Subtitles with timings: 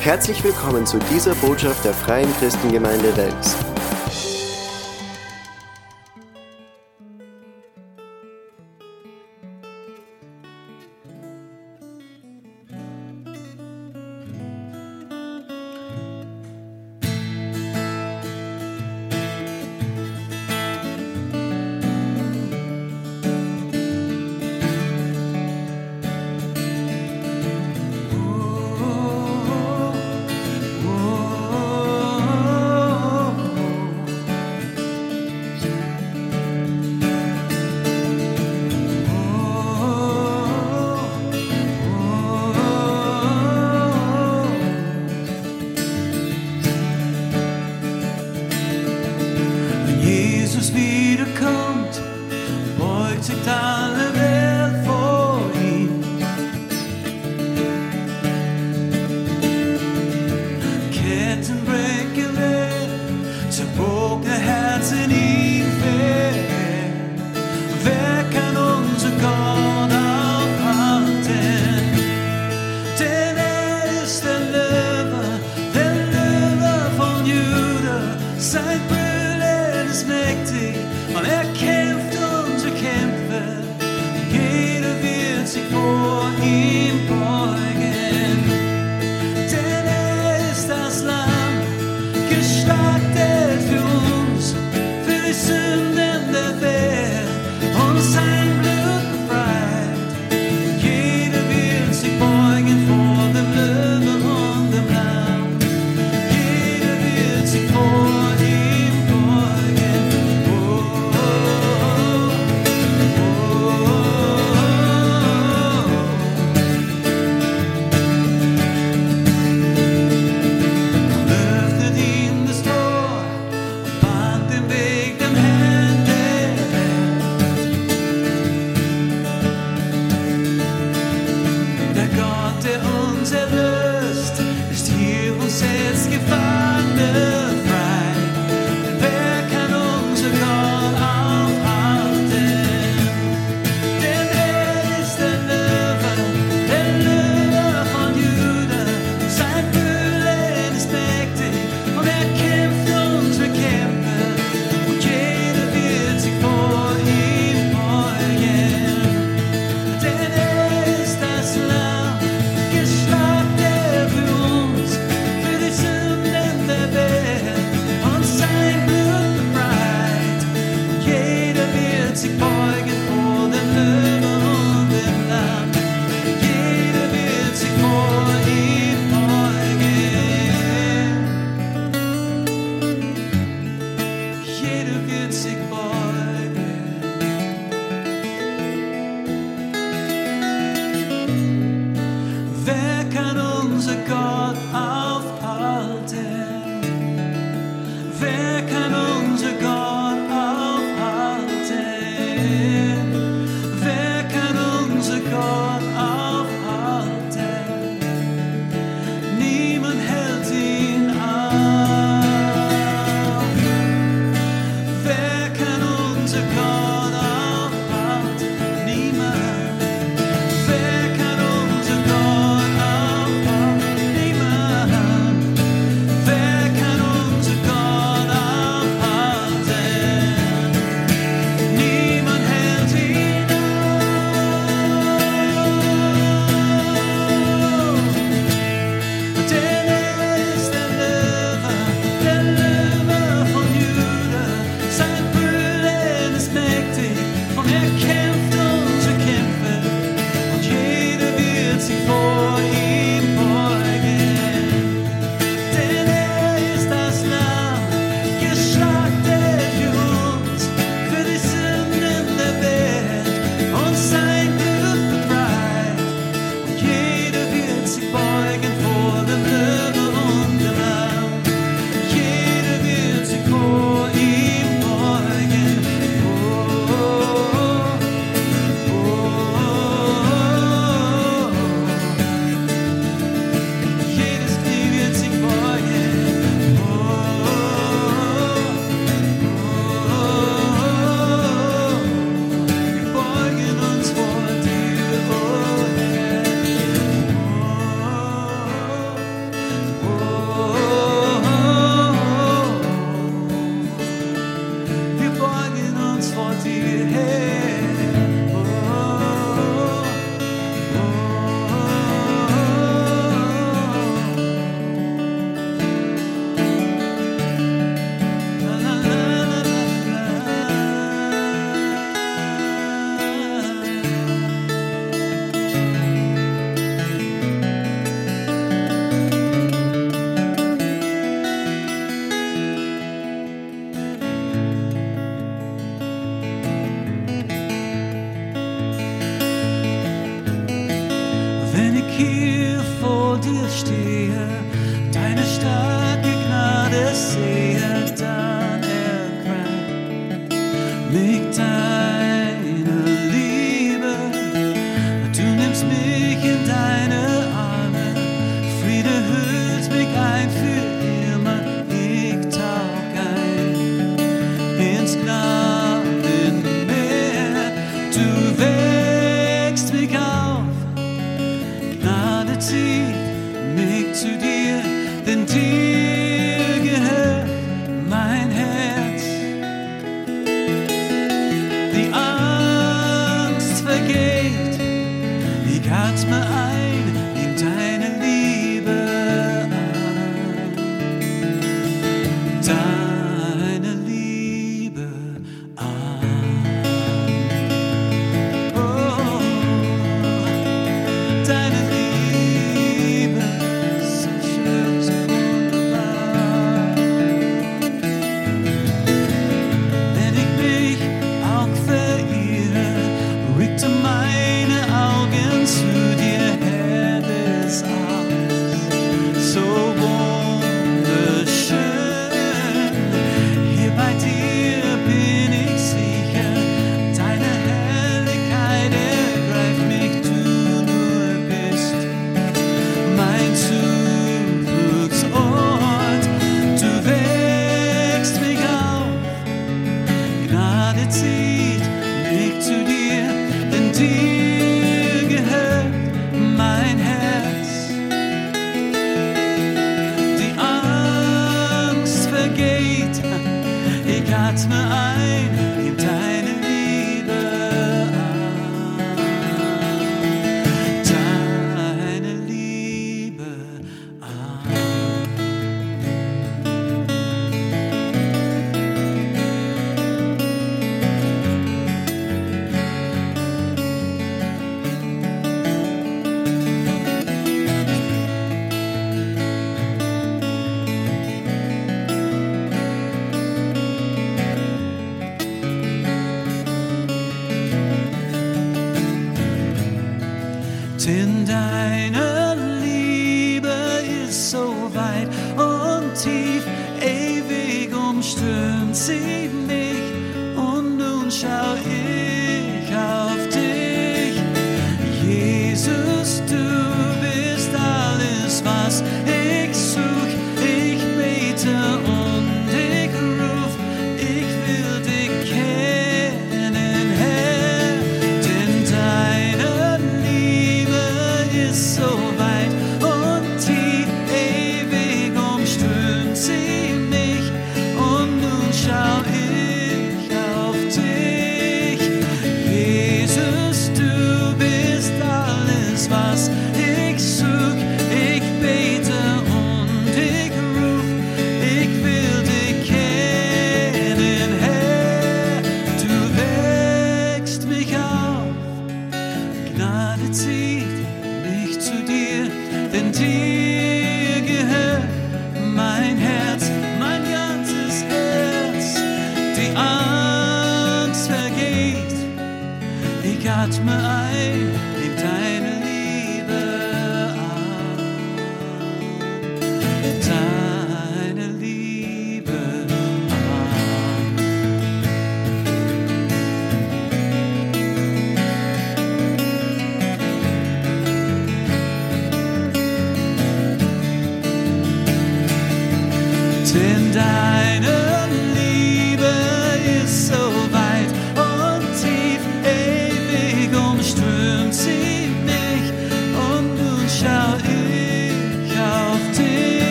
[0.00, 3.56] Herzlich willkommen zu dieser Botschaft der Freien Christengemeinde Wels.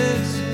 [0.00, 0.49] kisses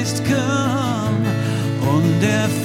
[0.00, 1.16] Geist, komm
[1.94, 2.59] und erfülle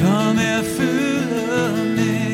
[0.00, 2.29] Komm, erfülle mich.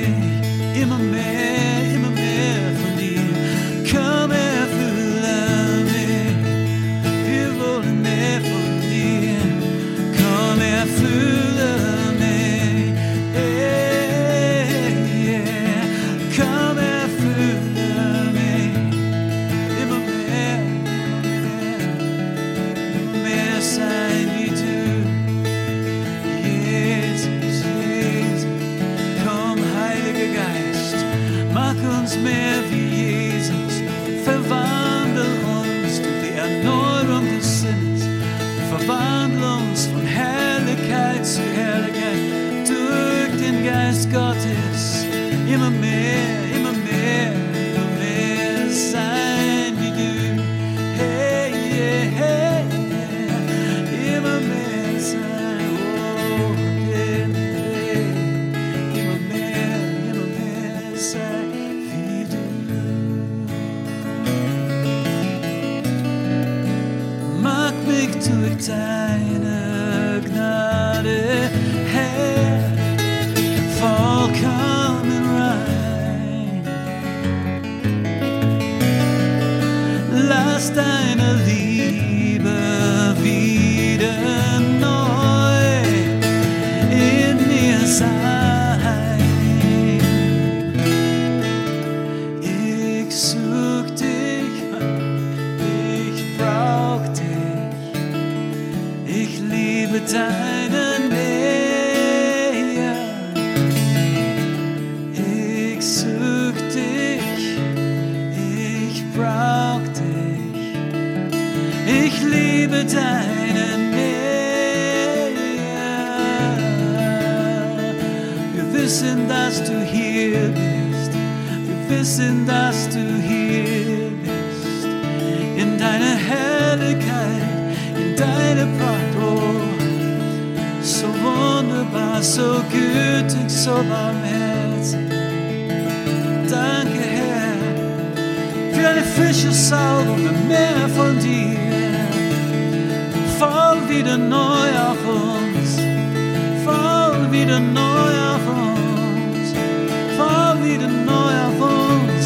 [150.67, 152.25] Wieder neu auf uns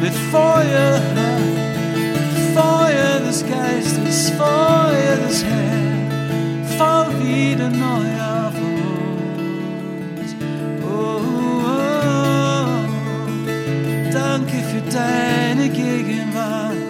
[0.00, 1.00] mit Feuer,
[2.54, 6.08] Feuer des Geistes, Feuer des Herrn,
[6.78, 8.06] fall wieder neu
[8.42, 10.28] auf uns.
[10.82, 12.68] Oh, oh, oh.
[14.12, 16.82] Danke für deine Gegenwart.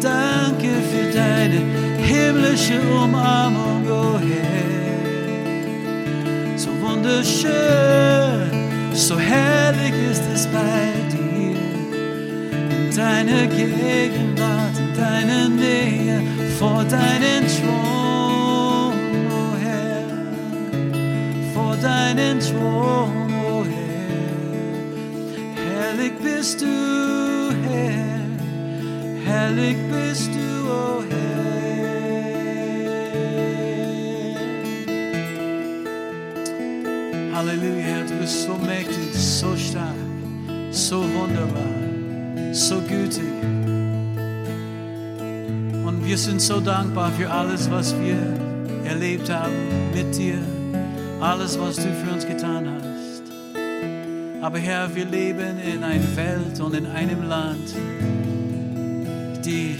[0.00, 1.60] Danke für deine
[2.02, 4.66] himmlische Umarmung, oh Herr.
[6.58, 8.25] So wunderschön,
[8.96, 11.56] so herrlich ist es bei dir.
[12.78, 16.22] In deiner Gegenwart, in deiner Nähe,
[16.58, 18.94] vor deinen Thron,
[19.30, 20.04] oh Herr.
[21.52, 24.16] Vor deinen Thron, oh Herr.
[25.68, 26.66] Herrlich bist du,
[27.68, 28.24] Herr.
[29.26, 30.35] Herrlich bist du,
[38.26, 39.94] bist so mächtig, so stark,
[40.72, 41.62] so wunderbar,
[42.52, 43.22] so gütig.
[45.86, 48.18] Und wir sind so dankbar für alles, was wir
[48.84, 49.54] erlebt haben
[49.94, 50.38] mit dir,
[51.20, 53.22] alles, was du für uns getan hast.
[54.42, 57.76] Aber Herr, wir leben in einer Welt und in einem Land,
[59.44, 59.78] die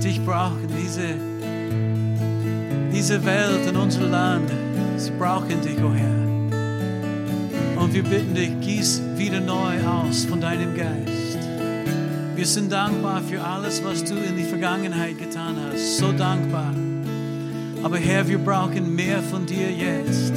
[0.00, 1.16] dich brauchen, diese,
[2.92, 4.52] diese Welt und unser Land,
[4.98, 6.21] sie brauchen dich, oh Herr.
[7.82, 11.38] Und wir bitten dich, gieß wieder neu aus von deinem Geist.
[12.36, 15.98] Wir sind dankbar für alles, was du in die Vergangenheit getan hast.
[15.98, 16.72] So dankbar.
[17.82, 20.32] Aber Herr, wir brauchen mehr von dir jetzt.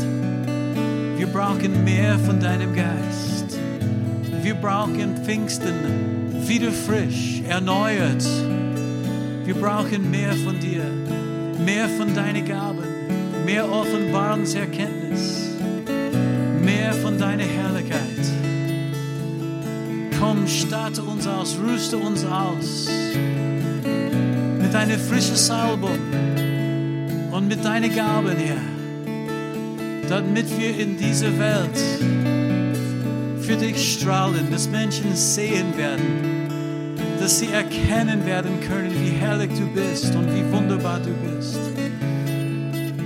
[1.18, 3.60] Wir brauchen mehr von deinem Geist.
[4.42, 5.76] Wir brauchen Pfingsten
[6.48, 8.26] wieder frisch, erneuert.
[9.46, 10.84] Wir brauchen mehr von dir,
[11.64, 12.86] mehr von deinen Gaben,
[13.46, 15.52] mehr Offenbarungserkenntnis,
[16.64, 17.25] mehr von deiner
[20.36, 22.88] Komm, starte uns aus, rüste uns aus
[24.62, 25.98] mit deiner frischen Salbung
[27.32, 31.80] und mit deinen Gaben, Herr, damit wir in dieser Welt
[33.40, 39.68] für dich strahlen, dass Menschen sehen werden, dass sie erkennen werden können, wie herrlich du
[39.68, 41.60] bist und wie wunderbar du bist.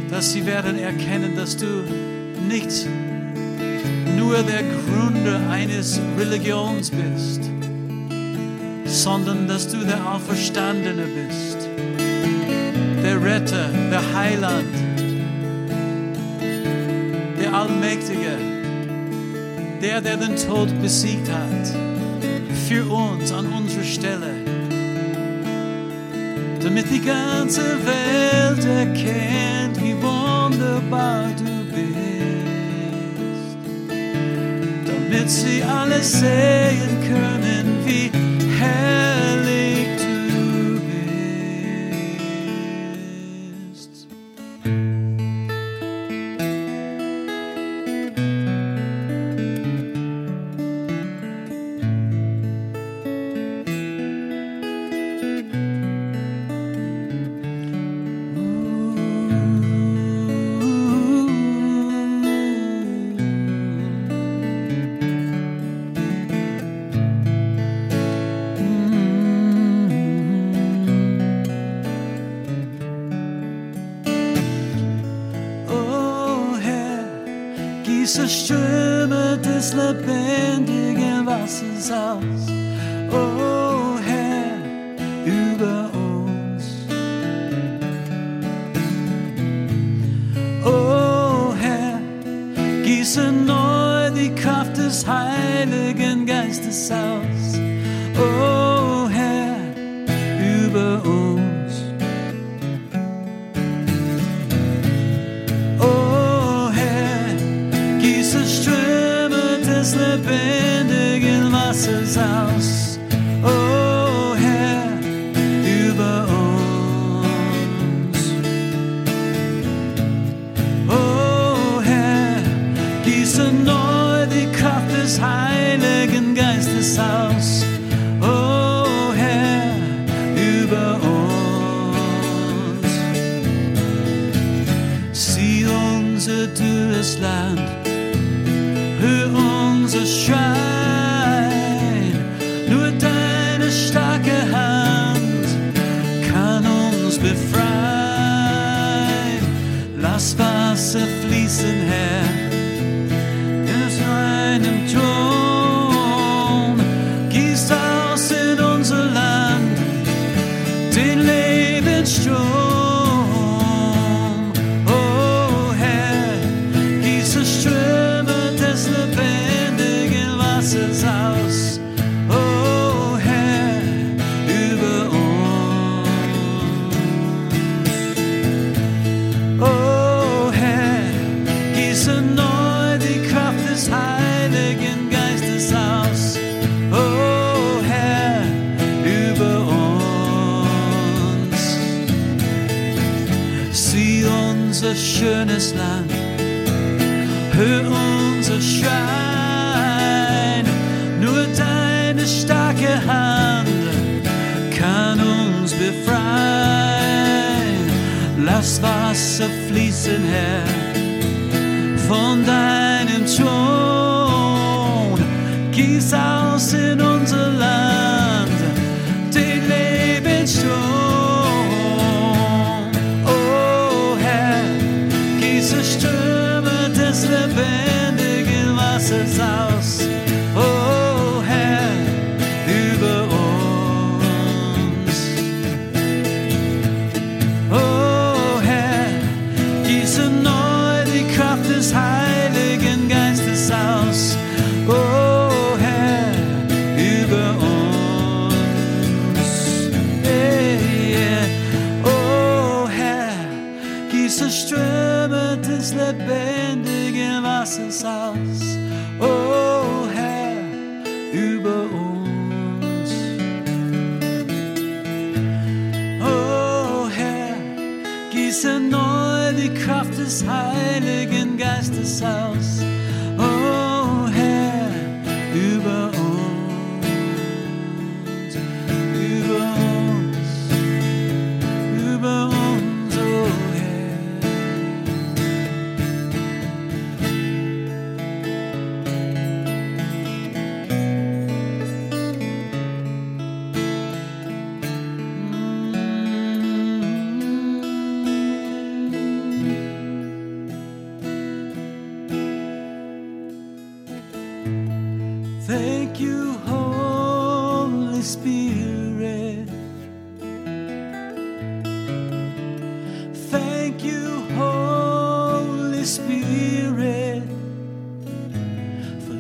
[0.10, 1.84] Dass sie werden erkennen, dass du
[2.48, 2.88] nicht
[4.30, 7.42] nur der Gründer eines Religions bist,
[8.86, 11.58] sondern dass du der Auferstandene bist,
[13.04, 14.76] der Retter, der Heiland,
[17.42, 18.38] der Allmächtige,
[19.82, 21.74] der, der den Tod besiegt hat,
[22.68, 24.34] für uns an unserer Stelle,
[26.62, 31.59] damit die ganze Welt erkennt, wie wunderbar du bist,
[35.12, 38.12] damit sie alle sehen können, wie
[38.60, 39.09] herrlich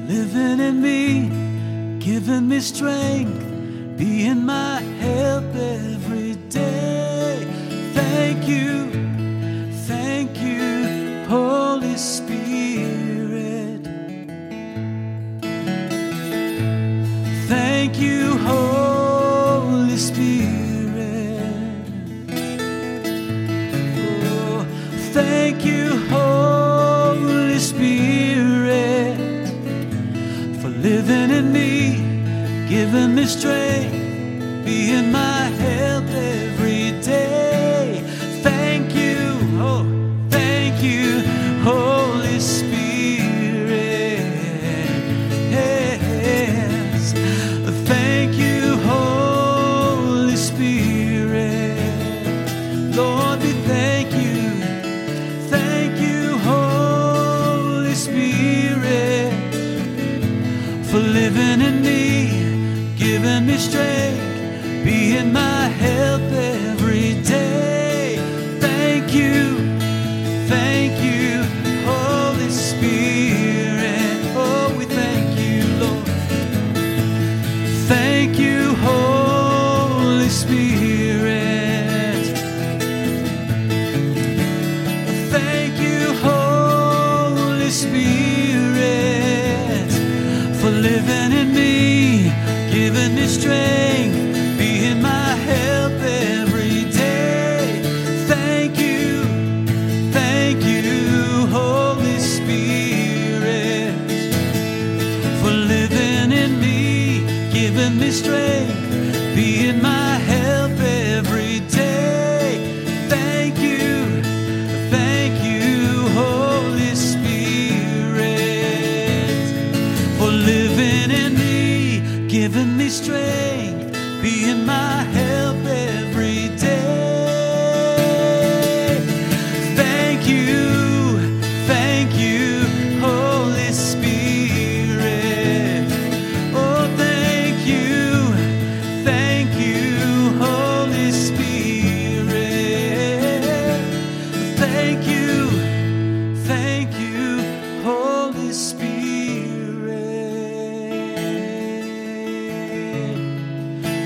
[0.09, 3.45] living in me, giving me strength,
[3.95, 7.45] being my help every day.
[7.93, 9.18] Thank you.
[34.63, 35.08] be in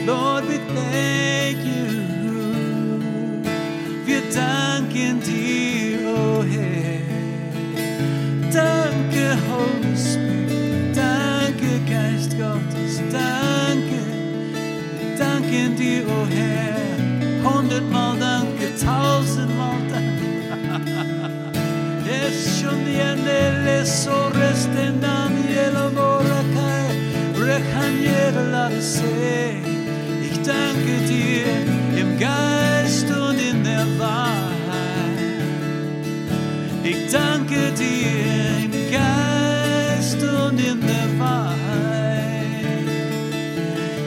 [0.06, 1.88] Lord, we thank you.
[4.06, 7.00] Wir danken dir, oh Herr.
[8.52, 10.96] Danke, Holy Spirit.
[10.96, 13.02] Danke, Geist Gottes.
[13.12, 14.02] Danke.
[15.18, 16.84] Danken dir, oh Herr.
[17.50, 20.28] Hundertmal danke, tausendmal danke.
[22.28, 26.88] Es schon die Ende, so resten Daniel Morakai.
[27.38, 29.04] Rechaniere Ladese.
[29.58, 29.63] Ich
[30.84, 34.44] danke dir im Geist und in der Wahrheit.
[36.84, 41.56] Ich danke dir im Geist und in der Wahrheit.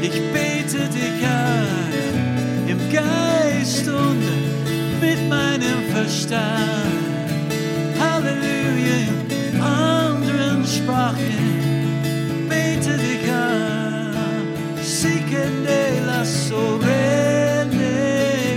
[0.03, 4.23] Ich bete dich an im Geist und
[5.01, 6.45] mit meinem Verstand.
[7.99, 8.99] Halleluja,
[9.53, 11.56] in anderen Sprachen.
[16.47, 17.91] Sikende la sorene,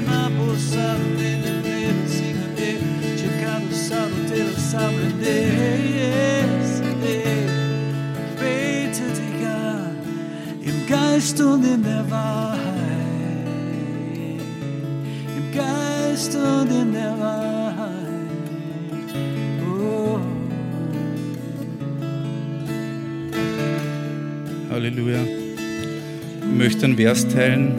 [0.06, 2.80] ma posante nel singende,
[3.15, 5.38] cercando salute la sabrende.
[8.38, 9.97] Bete dich an
[10.62, 12.60] im Geist und in der Wahrheit.
[15.36, 18.08] Im Geist und in der Wahrheit.
[19.65, 20.19] Oh.
[26.59, 27.71] Möchte einen Vers teilen.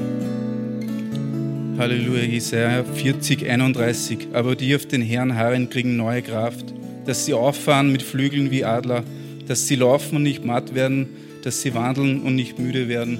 [1.76, 4.28] Halleluja, Jesaja 40, 31.
[4.32, 6.72] Aber die auf den Herrn harren, kriegen neue Kraft,
[7.04, 9.04] dass sie auffahren mit Flügeln wie Adler,
[9.46, 11.10] dass sie laufen und nicht matt werden,
[11.44, 13.18] dass sie wandeln und nicht müde werden.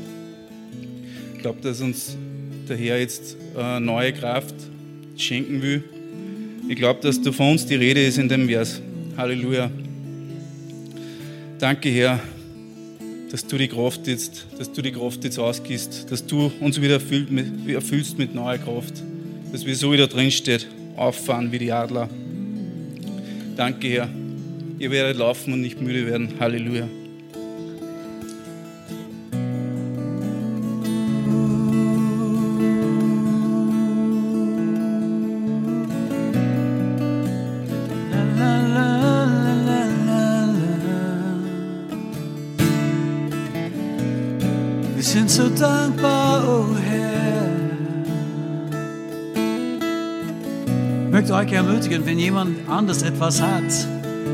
[1.35, 2.17] Ich glaube, dass uns
[2.67, 4.55] der Herr jetzt äh, neue Kraft
[5.19, 5.85] schenken will.
[6.71, 8.81] Ich glaube, dass da von uns die Rede ist in dem Vers.
[9.15, 9.71] Halleluja.
[11.59, 12.19] Danke, Herr,
[13.31, 16.95] dass du die Kraft jetzt, dass du die Kraft jetzt ausgießt, dass du uns wieder
[16.95, 18.95] erfüllst mit neuer Kraft,
[19.53, 20.67] dass wir so wieder drinsteht,
[20.97, 22.09] auffahren wie die Adler.
[23.57, 24.09] Danke, Herr.
[24.79, 26.35] Ihr werdet laufen und nicht müde werden.
[26.41, 26.89] Halleluja.
[51.11, 53.65] Möchte euch ermutigen, wenn jemand anders etwas hat,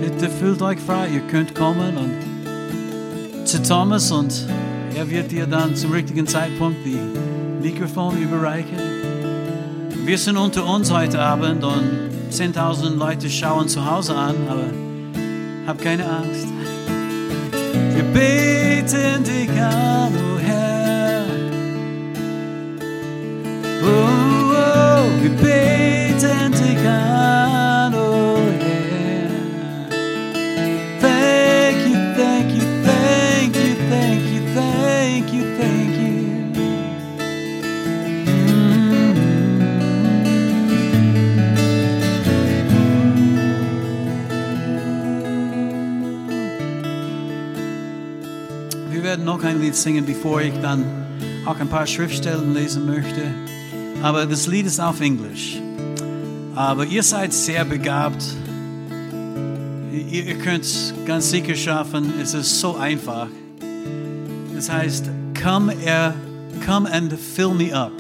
[0.02, 1.08] bitte fühlt euch frei.
[1.14, 4.46] Ihr könnt kommen und zu Thomas und
[4.94, 6.98] er wird dir dann zum richtigen Zeitpunkt die
[7.62, 8.78] Mikrofon überreichen.
[10.04, 14.66] Wir sind unter uns heute Abend und 10.000 Leute schauen zu Hause an, aber
[15.66, 16.46] hab keine Angst.
[17.94, 21.24] Wir beten dich an, oh Herr.
[23.82, 24.25] Oh,
[25.26, 29.30] wir beten dich an, oh Herr.
[31.00, 36.12] Thank you, thank you, thank you, thank you, thank you, thank you.
[48.90, 50.84] Wir werden noch ein Lied singen, bevor ich dann
[51.46, 53.22] auch ein paar Schriftstellen lesen möchte.
[54.06, 55.60] Aber das Lied ist auf Englisch.
[56.54, 58.24] Aber ihr seid sehr begabt.
[59.92, 62.12] Ihr, ihr könnt es ganz sicher schaffen.
[62.22, 63.26] Es ist so einfach.
[64.56, 65.06] Es heißt,
[65.42, 66.14] come, er,
[66.64, 67.90] come and fill me up.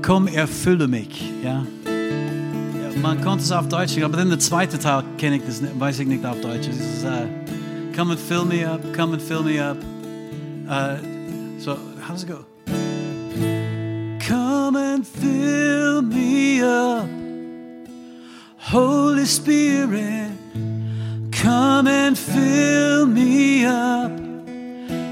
[0.00, 1.30] Komm, erfülle mich.
[1.44, 1.66] Ja?
[1.84, 5.98] Ja, man konnte es auf Deutsch, aber dann der zweite Teil kenne ich das, weiß
[5.98, 6.68] ich nicht auf Deutsch.
[6.68, 7.26] Es ist, äh,
[7.94, 9.76] come and fill me up, come and fill me up.
[10.70, 12.55] Äh, so how does it go?
[15.26, 17.08] Come and fill me up,
[18.58, 20.30] Holy Spirit.
[21.32, 24.10] Come and fill me up,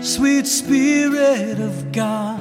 [0.03, 2.41] sweet Spirit of God,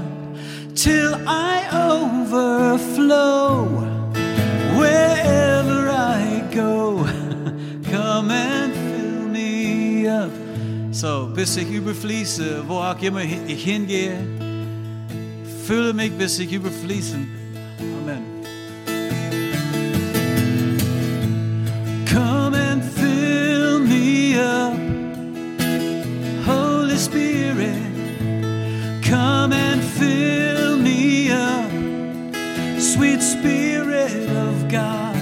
[0.76, 3.65] till I overflow
[4.78, 7.05] wherever I go.
[7.91, 10.32] Come and fill me up.
[10.91, 14.17] So, bis ich überfließe, wo auch immer ich hingehe,
[15.65, 17.19] fülle mich, bis ich überfließen.
[17.19, 17.43] Amen.
[29.14, 31.70] Come and fill me up,
[32.82, 35.16] sweet Spirit of God,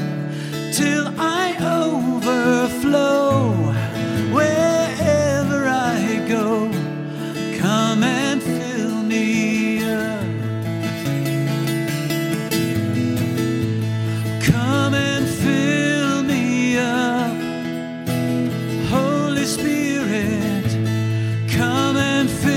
[0.73, 3.51] till I overflow
[4.33, 6.71] wherever I go.
[7.59, 10.23] Come and fill me up.
[14.41, 17.35] Come and fill me up,
[18.89, 20.65] Holy Spirit.
[21.51, 22.50] Come and fill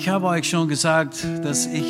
[0.00, 1.84] ich habe euch schon gesagt, dass ich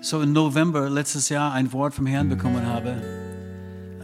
[0.00, 2.94] so im November letztes Jahr ein Wort vom Herrn bekommen habe.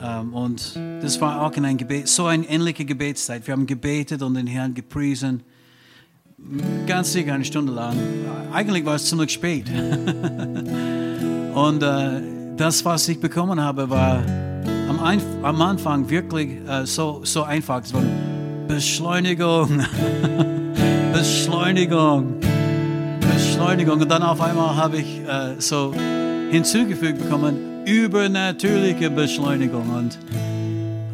[0.02, 3.46] Ähm, und das war auch in ein Gebet, so eine ähnliche Gebetszeit.
[3.46, 5.44] Wir haben gebetet und den Herrn gepriesen.
[6.88, 7.96] Ganz sicher eine Stunde lang.
[8.52, 9.66] Eigentlich war es ziemlich spät.
[11.54, 12.22] und äh,
[12.56, 14.20] das, was ich bekommen habe, war
[14.88, 17.84] am, Anfang wirklich äh, so, so einfach.
[17.84, 18.02] Es war
[18.66, 19.80] Beschleunigung.
[21.12, 22.49] Beschleunigung.
[23.60, 24.00] Beschleunigung.
[24.00, 25.92] Und dann auf einmal habe ich äh, so
[26.50, 29.86] hinzugefügt bekommen, übernatürliche Beschleunigung.
[29.90, 30.18] Und,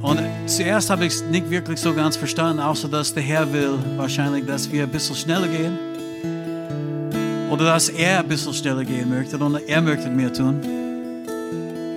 [0.00, 3.74] und zuerst habe ich es nicht wirklich so ganz verstanden, außer dass der Herr will
[3.96, 5.76] wahrscheinlich, dass wir ein bisschen schneller gehen.
[7.50, 10.60] Oder dass er ein bisschen schneller gehen möchte und er möchte mehr tun.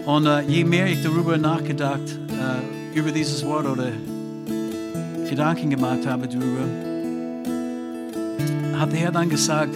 [0.06, 3.90] Und äh, je mehr ich darüber nachgedacht, äh, über dieses Wort oder
[5.30, 6.66] Gedanken gemacht habe darüber,
[8.80, 9.76] hat der Herr dann gesagt,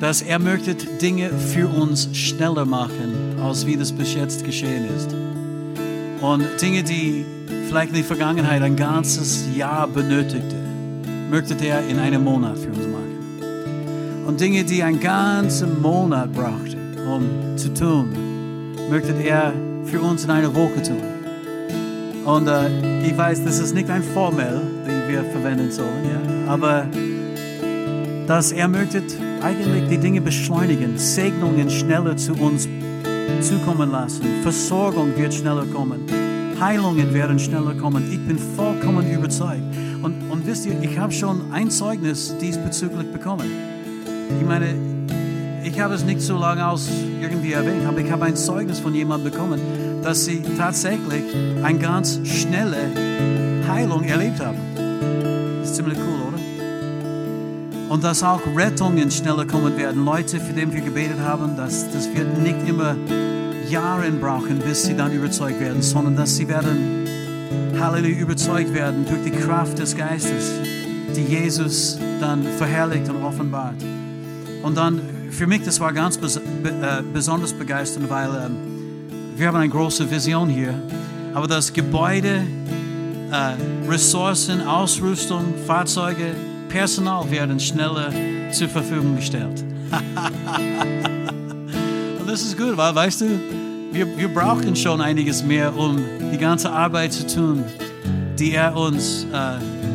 [0.00, 5.14] dass er möchte Dinge für uns schneller machen, als wie das bis jetzt geschehen ist.
[6.20, 7.24] Und Dinge, die
[7.68, 10.56] vielleicht in der Vergangenheit ein ganzes Jahr benötigte,
[11.30, 14.24] möchte er in einem Monat für uns machen.
[14.26, 18.08] Und Dinge, die einen ganzen Monat brauchten, um zu tun,
[18.90, 19.52] möchte er
[19.84, 21.02] für uns in einer Woche tun.
[22.24, 26.52] Und äh, ich weiß, das ist nicht ein Formel, die wir verwenden sollen, ja?
[26.52, 26.86] aber
[28.26, 29.02] dass er möchte
[29.46, 32.68] eigentlich die Dinge beschleunigen, Segnungen schneller zu uns
[33.40, 36.00] zukommen lassen, Versorgung wird schneller kommen,
[36.58, 38.10] Heilungen werden schneller kommen.
[38.10, 39.62] Ich bin vollkommen überzeugt.
[40.02, 43.48] Und, und wisst ihr, ich habe schon ein Zeugnis diesbezüglich bekommen.
[44.40, 44.74] Ich meine,
[45.62, 46.88] ich habe es nicht so lange aus
[47.20, 49.60] irgendwie erwähnt, aber ich habe ein Zeugnis von jemandem bekommen,
[50.02, 51.22] dass sie tatsächlich
[51.62, 52.90] eine ganz schnelle
[53.68, 54.58] Heilung erlebt haben.
[55.60, 56.25] Das ist ziemlich cool, oder?
[57.88, 60.04] Und dass auch Rettungen schneller kommen werden.
[60.04, 62.96] Leute, für die wir gebetet haben, dass das wird nicht immer
[63.68, 67.06] Jahre brauchen, bis sie dann überzeugt werden, sondern dass sie werden,
[67.78, 70.52] Halleluja, überzeugt werden durch die Kraft des Geistes,
[71.14, 73.76] die Jesus dann verherrlicht und offenbart.
[74.62, 76.40] Und dann, für mich, das war ganz bes äh,
[77.12, 78.56] besonders begeisternd, weil ähm,
[79.36, 80.74] wir haben eine große Vision hier,
[81.34, 82.42] aber das Gebäude,
[83.30, 86.34] äh, Ressourcen, Ausrüstung, Fahrzeuge,
[86.76, 88.12] Personal werden schneller
[88.52, 89.64] zur Verfügung gestellt.
[92.20, 93.40] Und das ist gut, weil, weißt du,
[93.92, 95.98] wir, wir brauchen schon einiges mehr, um
[96.30, 97.64] die ganze Arbeit zu tun,
[98.38, 99.52] die er uns äh,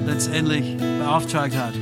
[0.07, 1.75] letztendlich beauftragt hat.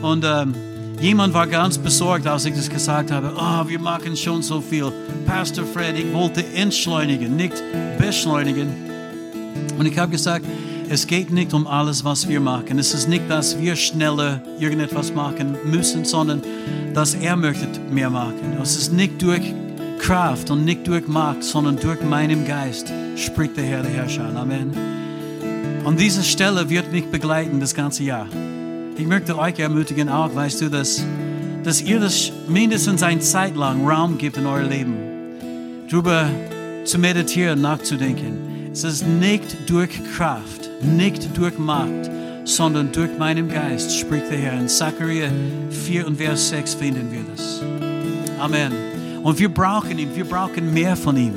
[0.00, 0.54] Und ähm,
[1.02, 3.34] jemand war ganz besorgt, als ich das gesagt habe.
[3.36, 4.90] Oh, wir machen schon so viel.
[5.26, 7.62] Pastor Fred, ich wollte entschleunigen, nicht
[7.98, 8.68] beschleunigen.
[9.78, 10.46] Und ich habe gesagt,
[10.90, 12.78] es geht nicht um alles, was wir machen.
[12.78, 16.42] Es ist nicht, dass wir schneller irgendetwas machen müssen, sondern
[16.94, 18.56] dass er möchte mehr machen.
[18.62, 19.54] Es ist nicht durch
[19.98, 24.34] Kraft und nicht durch Macht, sondern durch meinen Geist, spricht der Herr, der Herrscher.
[24.34, 24.72] Amen.
[25.84, 28.26] Und diese Stelle wird mich begleiten das ganze Jahr.
[28.96, 31.04] Ich möchte euch ermutigen auch, weißt du, dass,
[31.64, 34.96] dass ihr das mindestens eine Zeit lang Raum gibt in euer Leben,
[35.88, 36.28] darüber
[36.84, 38.47] zu meditieren, nachzudenken.
[38.78, 42.08] Es ist nicht durch Kraft, nicht durch Macht,
[42.44, 44.60] sondern durch meinen Geist, spricht der Herr.
[44.60, 45.32] In Zachariah
[45.68, 47.60] 4 und Vers 6 finden wir das.
[48.38, 48.72] Amen.
[49.24, 51.34] Und wir brauchen ihn, wir brauchen mehr von ihm.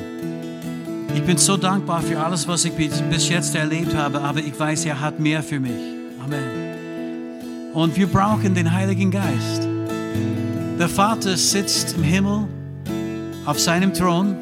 [1.15, 4.85] Ich bin so dankbar für alles, was ich bis jetzt erlebt habe, aber ich weiß,
[4.85, 5.81] er hat mehr für mich.
[6.23, 7.73] Amen.
[7.73, 9.67] Und wir brauchen den Heiligen Geist.
[10.77, 12.47] Der Vater sitzt im Himmel
[13.47, 14.35] auf seinem Thron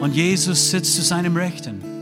[0.00, 1.93] und Jesus sitzt zu seinem Rechten.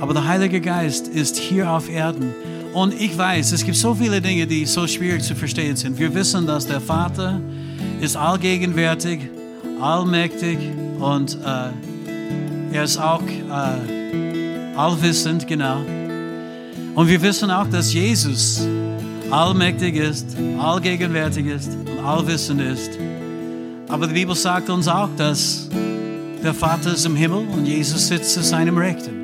[0.00, 2.34] Aber der Heilige Geist ist hier auf Erden.
[2.74, 5.98] Und ich weiß, es gibt so viele Dinge, die so schwierig zu verstehen sind.
[5.98, 7.40] Wir wissen, dass der Vater
[8.00, 9.20] ist allgegenwärtig,
[9.80, 10.58] allmächtig
[10.98, 15.78] und äh, er ist auch äh, allwissend, genau.
[16.94, 18.66] Und wir wissen auch, dass Jesus
[19.30, 22.90] allmächtig ist, allgegenwärtig ist und allwissend ist.
[23.88, 25.68] Aber die Bibel sagt uns auch, dass
[26.42, 29.15] der Vater ist im Himmel und Jesus sitzt zu seinem Rechten.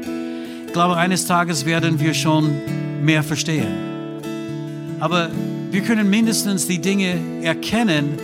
[0.72, 2.50] Ich glaube, eines Tages werden wir schon
[3.04, 3.66] mehr verstehen.
[5.00, 5.28] Aber
[5.70, 8.18] wir können mindestens die Dinge erkennen,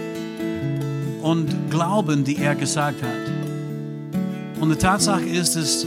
[1.22, 4.60] und glauben, die er gesagt hat.
[4.60, 5.86] Und die Tatsache ist, dass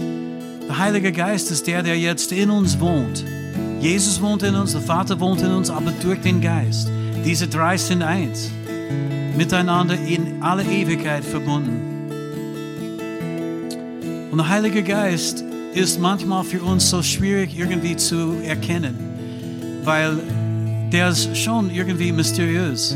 [0.67, 3.25] der Heilige Geist ist der, der jetzt in uns wohnt.
[3.79, 6.89] Jesus wohnt in uns, der Vater wohnt in uns, aber durch den Geist.
[7.25, 8.51] Diese drei sind eins,
[9.35, 11.87] miteinander in alle Ewigkeit verbunden.
[14.31, 15.43] Und der Heilige Geist
[15.73, 18.97] ist manchmal für uns so schwierig irgendwie zu erkennen,
[19.83, 20.17] weil
[20.91, 22.95] der ist schon irgendwie mysteriös.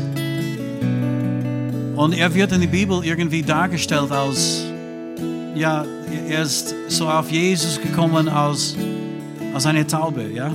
[1.96, 4.66] Und er wird in der Bibel irgendwie dargestellt als,
[5.54, 5.86] ja,
[6.28, 8.76] er ist so auf Jesus gekommen als,
[9.54, 10.52] als eine Taube, ja.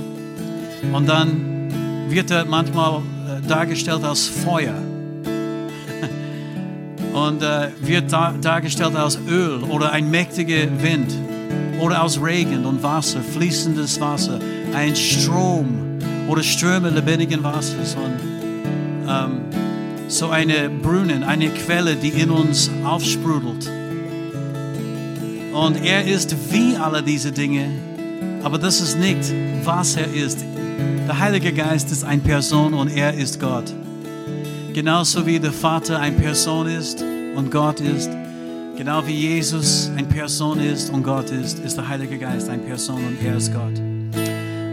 [0.92, 4.74] Und dann wird er manchmal äh, dargestellt als Feuer.
[7.12, 11.12] Und äh, wird da, dargestellt als Öl oder ein mächtiger Wind
[11.82, 14.38] oder als Regen und Wasser, fließendes Wasser,
[14.72, 17.96] ein Strom oder Ströme lebendigen Wassers.
[17.96, 19.40] Und ähm,
[20.06, 23.68] so eine Brunnen, eine Quelle, die in uns aufsprudelt.
[25.52, 27.66] Und er ist wie alle diese Dinge,
[28.44, 30.38] aber das ist nicht, was er ist.
[31.08, 33.74] Der Heilige Geist ist eine Person und er ist Gott.
[34.72, 37.04] Genauso wie der Vater eine Person ist
[37.34, 38.08] und Gott ist,
[38.76, 43.04] genau wie Jesus eine Person ist und Gott ist, ist der Heilige Geist eine Person
[43.04, 43.80] und er ist Gott.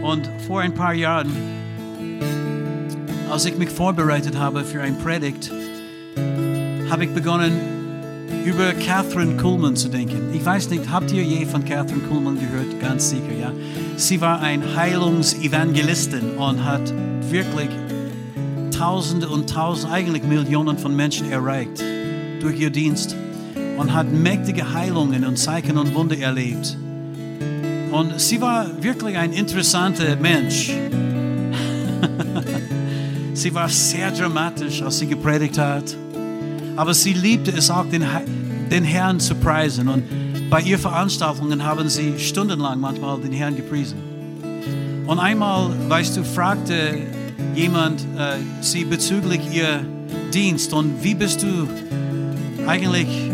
[0.02, 1.30] Und vor ein paar Jahren
[3.30, 5.52] als ich mich vorbereitet habe für ein Predigt,
[6.90, 7.52] habe ich begonnen,
[8.44, 10.34] über Catherine Kuhlman zu denken.
[10.34, 12.80] Ich weiß nicht, habt ihr je von Catherine Kuhlman gehört?
[12.80, 13.52] Ganz sicher, ja.
[13.96, 16.92] Sie war ein Heilungsevangelistin und hat
[17.30, 17.68] wirklich
[18.76, 21.84] Tausende und Tausende, eigentlich Millionen von Menschen erreicht
[22.40, 23.14] durch ihr Dienst
[23.80, 26.76] und hat mächtige Heilungen und Zeichen und Wunder erlebt.
[27.90, 30.70] Und sie war wirklich ein interessanter Mensch.
[33.32, 35.96] Sie war sehr dramatisch, als sie gepredigt hat.
[36.76, 38.04] Aber sie liebte es auch, den,
[38.70, 39.88] den Herrn zu preisen.
[39.88, 43.96] Und bei ihren Veranstaltungen haben sie stundenlang manchmal den Herrn gepriesen.
[45.06, 46.98] Und einmal, weißt du, fragte
[47.54, 49.86] jemand äh, sie bezüglich ihr
[50.34, 51.66] Dienst und wie bist du
[52.66, 53.29] eigentlich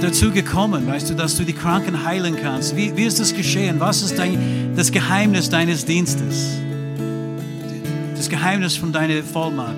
[0.00, 2.76] dazu gekommen, weißt du, dass du die Kranken heilen kannst?
[2.76, 3.80] Wie, wie ist das geschehen?
[3.80, 6.58] Was ist dein, das Geheimnis deines Dienstes?
[8.16, 9.76] Das Geheimnis von deiner Vollmacht.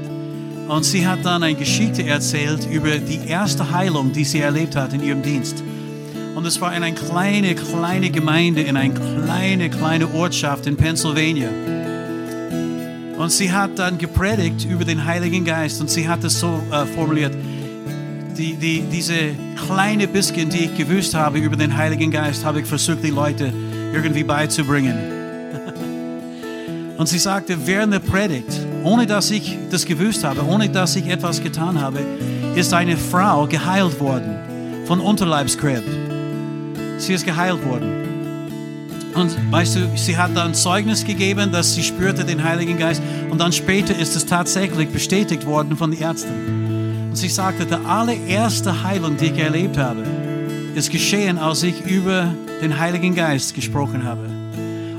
[0.68, 4.95] Und sie hat dann eine Geschichte erzählt über die erste Heilung, die sie erlebt hat
[4.95, 5.62] in ihrem Dienst.
[6.35, 11.51] Und es war in einer kleinen, kleinen Gemeinde, in einer kleinen, kleinen Ortschaft in Pennsylvania.
[13.16, 16.85] Und sie hat dann gepredigt über den Heiligen Geist und sie hat es so äh,
[16.87, 17.32] formuliert,
[18.37, 19.14] die, die, diese
[19.66, 23.53] kleine bisschen, die ich gewusst habe über den Heiligen Geist, habe ich versucht, die Leute
[23.93, 24.97] irgendwie beizubringen.
[26.99, 31.07] Und sie sagte, während der Predigt, ohne dass ich das gewusst habe, ohne dass ich
[31.07, 32.01] etwas getan habe,
[32.55, 34.37] ist eine Frau geheilt worden
[34.85, 35.85] von Unterleibskrebs.
[36.99, 38.03] Sie ist geheilt worden.
[39.14, 43.01] Und weißt du, sie hat dann Zeugnis gegeben, dass sie spürte den Heiligen Geist.
[43.30, 46.64] Und dann später ist es tatsächlich bestätigt worden von den Ärzten.
[47.15, 50.03] Und sie sagte, die allererste Heilung, die ich erlebt habe,
[50.75, 54.29] ist geschehen, als ich über den Heiligen Geist gesprochen habe.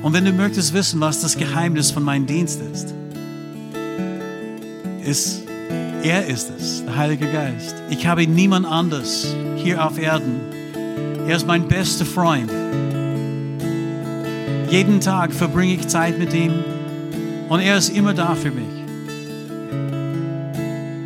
[0.02, 2.94] Und wenn du möchtest wissen, was das Geheimnis von meinem Dienst ist,
[5.04, 5.42] ist,
[6.04, 7.76] er ist es, der Heilige Geist.
[7.90, 10.40] Ich habe niemand anders hier auf Erden.
[11.28, 12.50] Er ist mein bester Freund.
[14.70, 16.64] Jeden Tag verbringe ich Zeit mit ihm
[17.50, 18.76] und er ist immer da für mich.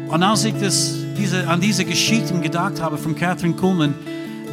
[0.10, 3.94] Und als ich das, diese, an diese Geschichten gedacht habe von Catherine Kuhlman,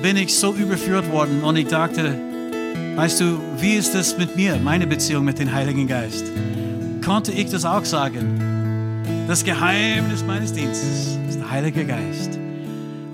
[0.03, 2.19] bin ich so überführt worden und ich dachte,
[2.97, 6.25] weißt du, wie ist das mit mir, meine Beziehung mit dem Heiligen Geist?
[7.05, 9.05] Konnte ich das auch sagen?
[9.29, 12.39] Das Geheimnis meines Dienstes ist der Heilige Geist.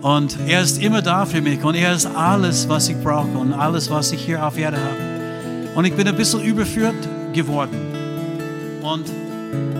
[0.00, 3.52] Und er ist immer da für mich und er ist alles, was ich brauche und
[3.52, 5.76] alles, was ich hier auf Erde habe.
[5.76, 7.76] Und ich bin ein bisschen überführt geworden.
[8.82, 9.04] Und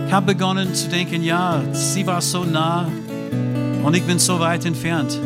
[0.06, 2.86] ich habe begonnen zu denken, ja, sie war so nah
[3.82, 5.18] und ich bin so weit entfernt.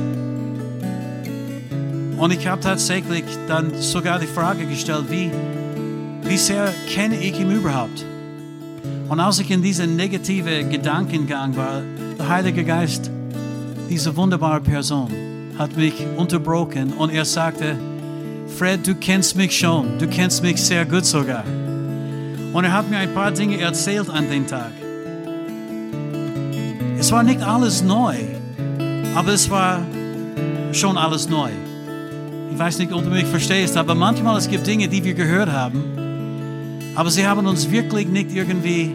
[2.16, 5.30] Und ich habe tatsächlich dann sogar die Frage gestellt, wie,
[6.22, 8.04] wie sehr kenne ich ihn überhaupt?
[9.08, 11.82] Und als ich in diesen negativen Gedankengang war,
[12.18, 13.10] der Heilige Geist,
[13.88, 15.10] diese wunderbare Person,
[15.58, 17.76] hat mich unterbrochen und er sagte,
[18.58, 21.44] Fred, du kennst mich schon, du kennst mich sehr gut sogar.
[22.52, 24.72] Und er hat mir ein paar Dinge erzählt an dem Tag.
[26.98, 28.16] Es war nicht alles neu,
[29.16, 29.80] aber es war
[30.72, 31.48] schon alles neu.
[32.52, 35.50] Ich weiß nicht, ob du mich verstehst, aber manchmal es gibt Dinge, die wir gehört
[35.50, 35.82] haben,
[36.94, 38.94] aber sie haben uns wirklich nicht irgendwie,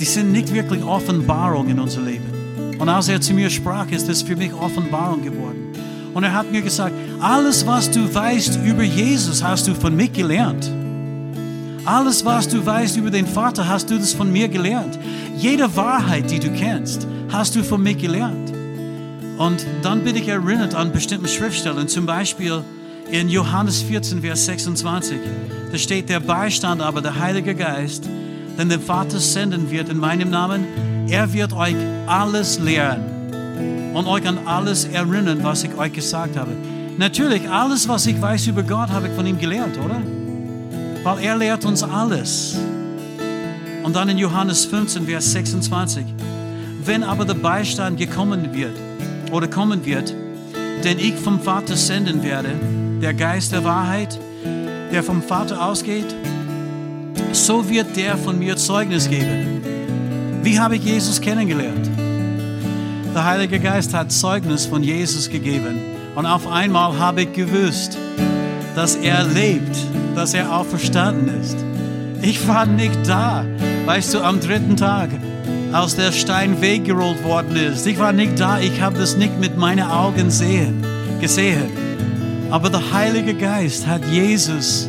[0.00, 2.76] die sind nicht wirklich Offenbarung in unser Leben.
[2.80, 5.74] Und als er zu mir sprach, ist es für mich Offenbarung geworden.
[6.12, 10.08] Und er hat mir gesagt, alles, was du weißt über Jesus, hast du von mir
[10.08, 10.68] gelernt.
[11.84, 14.98] Alles, was du weißt über den Vater, hast du das von mir gelernt.
[15.36, 18.59] Jede Wahrheit, die du kennst, hast du von mir gelernt.
[19.40, 22.62] Und dann bin ich erinnert an bestimmte Schriftstellen, zum Beispiel
[23.10, 25.18] in Johannes 14, Vers 26.
[25.72, 28.04] Da steht der Beistand aber, der Heilige Geist,
[28.58, 30.66] den der Vater senden wird in meinem Namen,
[31.08, 31.74] er wird euch
[32.06, 33.00] alles lehren
[33.94, 36.50] und euch an alles erinnern, was ich euch gesagt habe.
[36.98, 40.02] Natürlich, alles, was ich weiß über Gott, habe ich von ihm gelernt, oder?
[41.02, 42.58] Weil er lehrt uns alles.
[43.84, 46.04] Und dann in Johannes 15, Vers 26.
[46.84, 48.89] Wenn aber der Beistand gekommen wird
[49.30, 50.14] oder kommen wird,
[50.84, 52.50] den ich vom Vater senden werde,
[53.00, 54.18] der Geist der Wahrheit,
[54.92, 56.14] der vom Vater ausgeht,
[57.32, 59.62] so wird der von mir Zeugnis geben.
[60.42, 61.88] Wie habe ich Jesus kennengelernt?
[63.14, 65.80] Der Heilige Geist hat Zeugnis von Jesus gegeben.
[66.14, 67.98] Und auf einmal habe ich gewusst,
[68.74, 69.76] dass er lebt,
[70.14, 71.56] dass er auferstanden ist.
[72.22, 73.44] Ich war nicht da,
[73.86, 75.10] weißt du, am dritten Tag,
[75.72, 77.86] als der Stein weggerollt worden ist.
[77.86, 80.84] Ich war nicht da, ich habe das nicht mit meinen Augen sehen,
[81.20, 81.70] gesehen.
[82.50, 84.88] Aber der Heilige Geist hat Jesus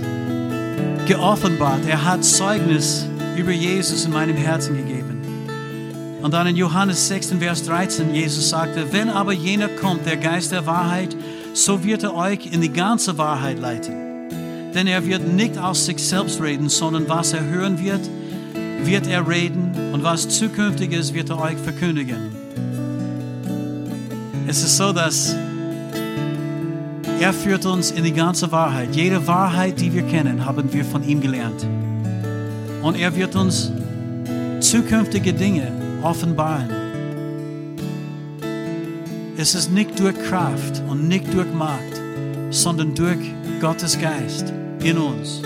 [1.05, 1.85] geoffenbart.
[1.87, 3.05] Er hat Zeugnis
[3.37, 5.21] über Jesus in meinem Herzen gegeben.
[6.21, 10.51] Und dann in Johannes 6, Vers 13, Jesus sagte, wenn aber jener kommt, der Geist
[10.51, 11.15] der Wahrheit,
[11.53, 13.93] so wird er euch in die ganze Wahrheit leiten.
[14.73, 18.01] Denn er wird nicht aus sich selbst reden, sondern was er hören wird,
[18.85, 22.35] wird er reden und was zukünftig ist, wird er euch verkündigen.
[24.47, 25.35] Es ist so, dass
[27.19, 28.95] er führt uns in die ganze Wahrheit.
[28.95, 31.65] Jede Wahrheit, die wir kennen, haben wir von ihm gelernt.
[32.81, 33.71] Und er wird uns
[34.59, 35.71] zukünftige Dinge
[36.01, 36.69] offenbaren.
[39.37, 42.01] Es ist nicht durch Kraft und nicht durch Macht,
[42.49, 43.19] sondern durch
[43.59, 44.51] Gottes Geist
[44.83, 45.41] in uns.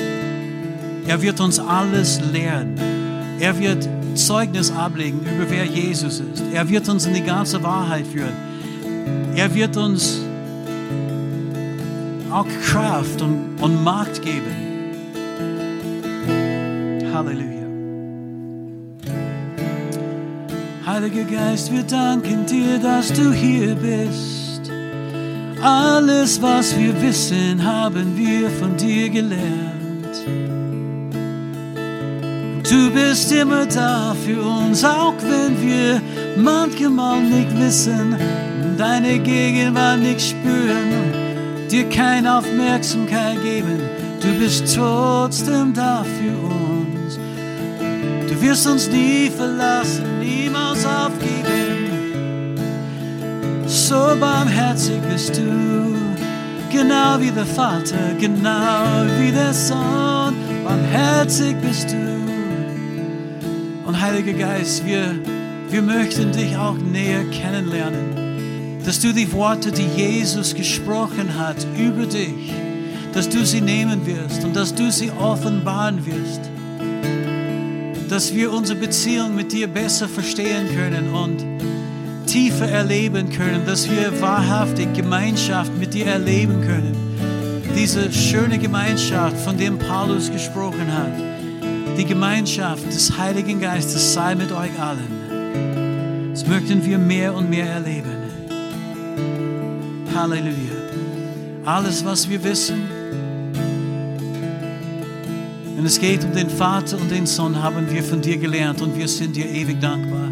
[1.08, 2.95] Er wird uns alles lehren.
[3.40, 6.44] Er wird Zeugnis ablegen über wer Jesus ist.
[6.54, 8.34] Er wird uns in die ganze Wahrheit führen.
[9.36, 10.20] Er wird uns
[12.32, 14.66] auch Kraft und, und Macht geben.
[17.14, 17.56] Halleluja.
[20.86, 24.72] Heiliger Geist, wir danken dir, dass du hier bist.
[25.62, 29.75] Alles, was wir wissen, haben wir von dir gelernt.
[32.70, 36.02] Du bist immer da für uns, auch wenn wir
[36.36, 38.16] manchmal nicht wissen,
[38.76, 41.14] deine Gegenwart nicht spüren,
[41.70, 43.80] dir keine Aufmerksamkeit geben.
[44.20, 47.20] Du bist trotzdem da für uns.
[48.28, 52.56] Du wirst uns nie verlassen, niemals aufgeben.
[53.68, 55.96] So barmherzig bist du,
[56.72, 60.34] genau wie der Vater, genau wie der Sohn.
[60.64, 62.15] Barmherzig bist du.
[63.86, 65.14] Und Heiliger Geist, wir,
[65.70, 68.82] wir möchten dich auch näher kennenlernen.
[68.84, 72.52] Dass du die Worte, die Jesus gesprochen hat über dich,
[73.14, 76.42] dass du sie nehmen wirst und dass du sie offenbaren wirst.
[78.10, 81.46] Dass wir unsere Beziehung mit dir besser verstehen können und
[82.26, 86.96] tiefer erleben können, dass wir wahrhaftig Gemeinschaft mit dir erleben können.
[87.76, 91.35] Diese schöne Gemeinschaft, von der Paulus gesprochen hat
[91.98, 96.32] die Gemeinschaft des Heiligen Geistes sei mit euch allen.
[96.32, 98.12] Das möchten wir mehr und mehr erleben.
[100.14, 100.76] Halleluja.
[101.66, 102.84] Alles, was wir wissen,
[105.76, 108.98] wenn es geht um den Vater und den Sohn, haben wir von dir gelernt und
[108.98, 110.32] wir sind dir ewig dankbar.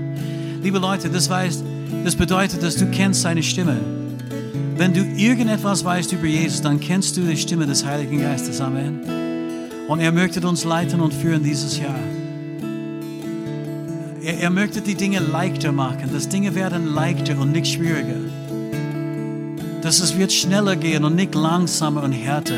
[0.61, 1.63] Liebe Leute, das, weißt,
[2.03, 3.77] das bedeutet, dass du kennst seine Stimme.
[4.77, 8.59] Wenn du irgendetwas weißt über Jesus, dann kennst du die Stimme des Heiligen Geistes.
[8.61, 9.22] Amen.
[9.87, 11.99] Und er möchte uns leiten und führen dieses Jahr.
[14.23, 18.19] Er, er möchte die Dinge leichter machen, dass Dinge werden leichter und nicht schwieriger.
[19.81, 22.55] Dass es wird schneller gehen und nicht langsamer und härter.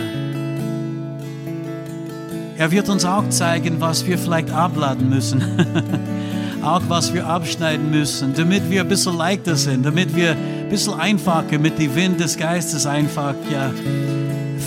[2.57, 5.41] Er wird uns auch zeigen, was wir vielleicht abladen müssen.
[6.65, 10.93] auch was wir abschneiden müssen, damit wir ein bisschen leichter sind, damit wir ein bisschen
[10.93, 13.71] einfacher mit dem Wind des Geistes einfach ja,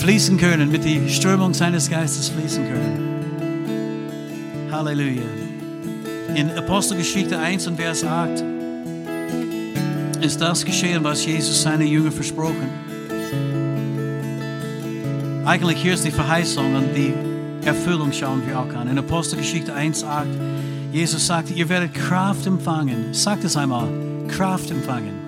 [0.09, 4.71] fließen können, mit der Strömung seines Geistes fließen können.
[4.73, 5.21] Halleluja.
[6.35, 8.43] In Apostelgeschichte 1 und Vers 8
[10.23, 12.71] ist das geschehen, was Jesus seine Jünger versprochen.
[15.45, 17.13] Eigentlich hier ist die Verheißung und die
[17.67, 18.89] Erfüllung schauen wir auch an.
[18.89, 20.27] In Apostelgeschichte 1, 8,
[20.91, 23.13] Jesus sagte, ihr werdet Kraft empfangen.
[23.13, 23.87] Sagt es einmal,
[24.27, 25.19] Kraft empfangen.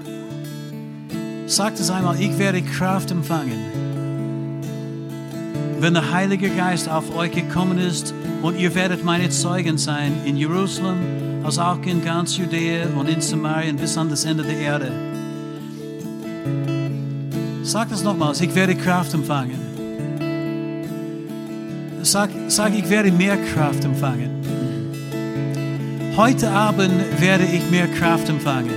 [1.47, 3.90] Sagt es einmal, ich werde Kraft empfangen
[5.81, 8.13] wenn der Heilige Geist auf euch gekommen ist
[8.43, 10.99] und ihr werdet meine Zeugen sein in Jerusalem,
[11.43, 14.93] als auch in ganz Judäa und in Samarien bis an das Ende der Erde.
[17.63, 19.59] Sag das nochmals, ich werde Kraft empfangen.
[22.03, 24.31] Sag, sag, ich werde mehr Kraft empfangen.
[26.17, 28.75] Heute Abend werde ich mehr Kraft empfangen.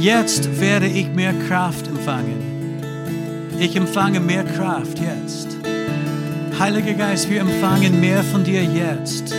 [0.00, 2.47] Jetzt werde ich mehr Kraft empfangen.
[3.60, 5.56] Ich empfange mehr Kraft jetzt.
[6.60, 9.34] Heiliger Geist, wir empfangen mehr von dir jetzt.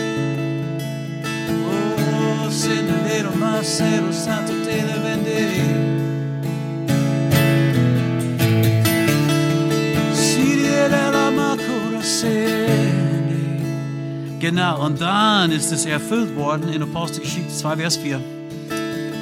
[14.38, 18.20] Genau, und dann ist es erfüllt worden in Apostelgeschichte 2, Vers 4.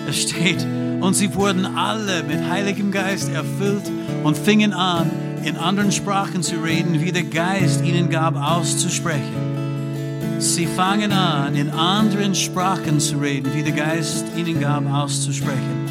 [0.09, 0.67] Es steht,
[1.01, 3.91] und sie wurden alle mit Heiligem Geist erfüllt
[4.25, 5.11] und fingen an,
[5.45, 10.39] in anderen Sprachen zu reden, wie der Geist ihnen gab, auszusprechen.
[10.39, 15.89] Sie fangen an, in anderen Sprachen zu reden, wie der Geist ihnen gab, auszusprechen.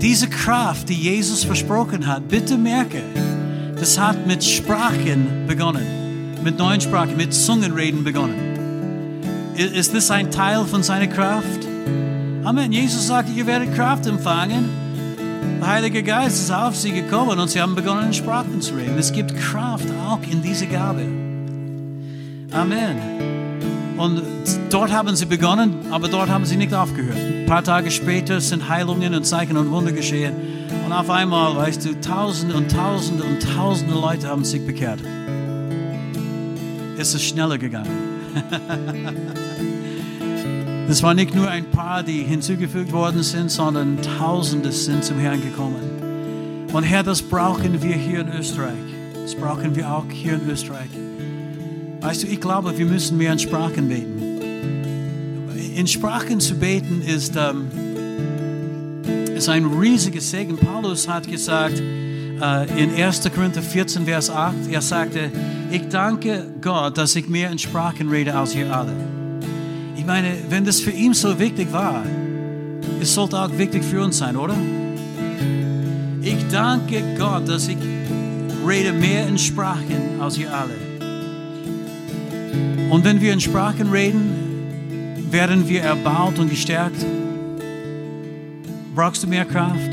[0.00, 3.02] Diese Kraft, die Jesus versprochen hat, bitte merke,
[3.78, 8.56] das hat mit Sprachen begonnen, mit neuen Sprachen, mit Zungenreden begonnen.
[9.56, 11.66] Ist das ein Teil von seiner Kraft?
[12.44, 12.72] Amen.
[12.72, 14.85] Jesus sagte, ihr werdet Kraft empfangen.
[15.58, 18.96] Der Heilige Geist ist auf sie gekommen und sie haben begonnen, in Sprachen zu reden.
[18.98, 21.02] Es gibt Kraft auch in dieser Gabe.
[22.52, 22.96] Amen.
[23.96, 24.22] Und
[24.70, 27.16] dort haben sie begonnen, aber dort haben sie nicht aufgehört.
[27.16, 30.34] Ein paar Tage später sind Heilungen und Zeichen und Wunder geschehen.
[30.84, 35.00] Und auf einmal, weißt du, Tausende und Tausende und Tausende Leute haben sich bekehrt.
[36.98, 37.90] Es ist schneller gegangen.
[40.88, 45.42] Das war nicht nur ein paar, die hinzugefügt worden sind, sondern Tausende sind zum Herrn
[45.42, 46.68] gekommen.
[46.72, 48.74] Und Herr, das brauchen wir hier in Österreich.
[49.14, 50.90] Das brauchen wir auch hier in Österreich.
[52.00, 54.22] Weißt du, ich glaube, wir müssen mehr in Sprachen beten.
[55.74, 57.66] In Sprachen zu beten ist, ähm,
[59.34, 60.56] ist ein riesiges Segen.
[60.56, 63.28] Paulus hat gesagt äh, in 1.
[63.34, 65.32] Korinther 14, Vers 8, er sagte,
[65.72, 69.15] ich danke Gott, dass ich mehr in Sprachen rede als ihr alle.
[70.06, 72.04] Ich meine, wenn das für ihn so wichtig war,
[73.02, 74.54] es sollte auch wichtig für uns sein, oder?
[76.22, 77.76] Ich danke Gott, dass ich
[78.64, 80.76] rede mehr in Sprachen als ihr alle.
[82.88, 87.04] Und wenn wir in Sprachen reden, werden wir erbaut und gestärkt.
[88.94, 89.90] Brauchst du mehr Kraft?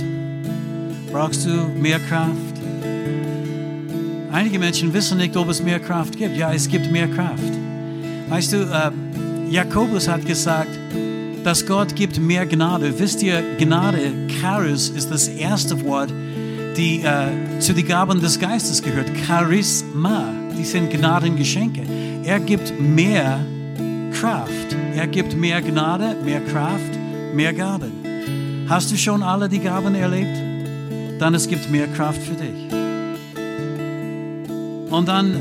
[1.11, 1.49] Brauchst du
[1.82, 2.53] mehr Kraft?
[4.32, 6.38] Einige Menschen wissen nicht, ob es mehr Kraft gibt.
[6.38, 7.51] Ja, es gibt mehr Kraft.
[8.30, 8.91] Weißt du, äh,
[9.54, 10.80] Jakobus hat gesagt,
[11.43, 12.97] dass Gott gibt mehr Gnade.
[12.97, 16.12] Wisst ihr, Gnade, Charis, ist das erste Wort,
[16.76, 19.12] die äh, zu den Gaben des Geistes gehört.
[19.28, 21.84] Charisma, die sind Gnadengeschenke.
[22.24, 23.45] Er gibt mehr
[24.20, 24.76] Kraft.
[24.95, 26.97] Er gibt mehr Gnade, mehr Kraft,
[27.36, 27.91] mehr Gaben.
[28.68, 30.36] Hast du schon alle die Gaben erlebt?
[31.20, 32.74] Dann es gibt mehr Kraft für dich.
[34.89, 35.36] Und dann,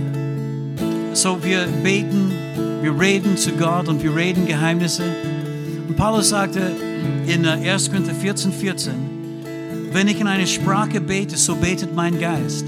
[1.14, 2.41] so wir beten,
[2.82, 5.04] wir reden zu Gott und wir reden Geheimnisse.
[5.88, 6.72] Und Paulus sagte
[7.26, 7.90] in 1.
[7.90, 8.92] Korinther 14, 14,
[9.92, 12.66] wenn ich in eine Sprache bete, so betet mein Geist.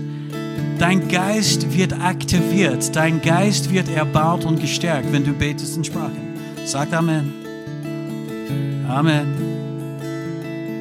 [0.79, 6.39] Dein Geist wird aktiviert, dein Geist wird erbaut und gestärkt, wenn du betest in Sprachen.
[6.65, 7.33] Sagt Amen.
[8.89, 9.45] Amen.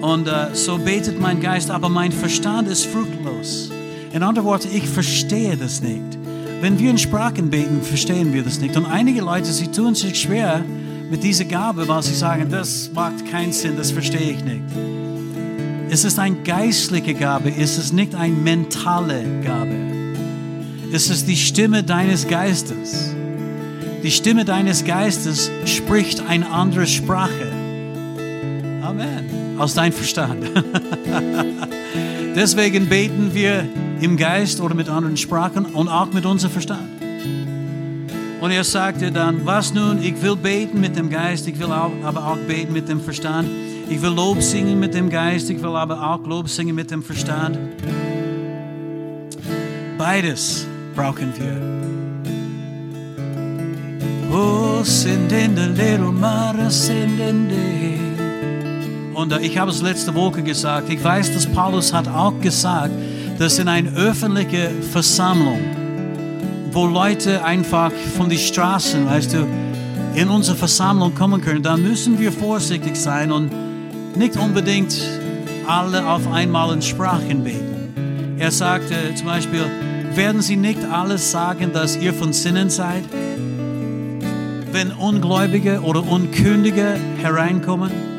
[0.02, 3.72] Und uh, so betet mein Geist, aber mein Verstand ist fruchtlos.
[4.12, 6.23] In anderen Worten, ich verstehe das nicht.
[6.64, 8.78] Wenn wir in Sprachen beten, verstehen wir das nicht.
[8.78, 10.64] Und einige Leute, sie tun sich schwer
[11.12, 14.62] mit dieser Gabe, weil sie sagen, das macht keinen Sinn, das verstehe ich nicht.
[15.90, 19.76] Es ist eine geistliche Gabe, es ist nicht eine mentale Gabe.
[20.94, 23.14] Es ist die Stimme deines Geistes.
[24.02, 27.52] Die Stimme deines Geistes spricht eine andere Sprache.
[28.82, 29.58] Amen.
[29.58, 30.50] Aus deinem Verstand.
[32.38, 33.68] Deswegen beten wir
[34.02, 36.90] im Geist oder mit anderen Sprachen und auch mit unserem Verstand.
[38.42, 41.92] Und er sagte dann, was nun, ich will beten mit dem Geist, ich will auch,
[42.04, 43.48] aber auch beten mit dem Verstand.
[43.90, 47.04] Ich will Lob singen mit dem Geist, ich will aber auch Lob singen mit dem
[47.04, 47.58] Verstand.
[49.98, 51.74] Beides brauchen wir.
[54.36, 57.94] Oh, sind in the little mare, sind in the.
[59.14, 62.92] Und ich habe es letzte Woche gesagt, ich weiß, dass Paulus hat auch gesagt,
[63.44, 65.60] dass in eine öffentliche Versammlung,
[66.72, 69.46] wo Leute einfach von den Straßen, weißt du,
[70.16, 73.52] in unsere Versammlung kommen können, dann müssen wir vorsichtig sein und
[74.16, 74.96] nicht unbedingt
[75.68, 78.38] alle auf einmal in Sprachen beten.
[78.40, 79.66] Er sagte zum Beispiel,
[80.16, 83.04] werden Sie nicht alles sagen, dass ihr von Sinnen seid?
[84.72, 88.13] Wenn Ungläubige oder Unkündige hereinkommen?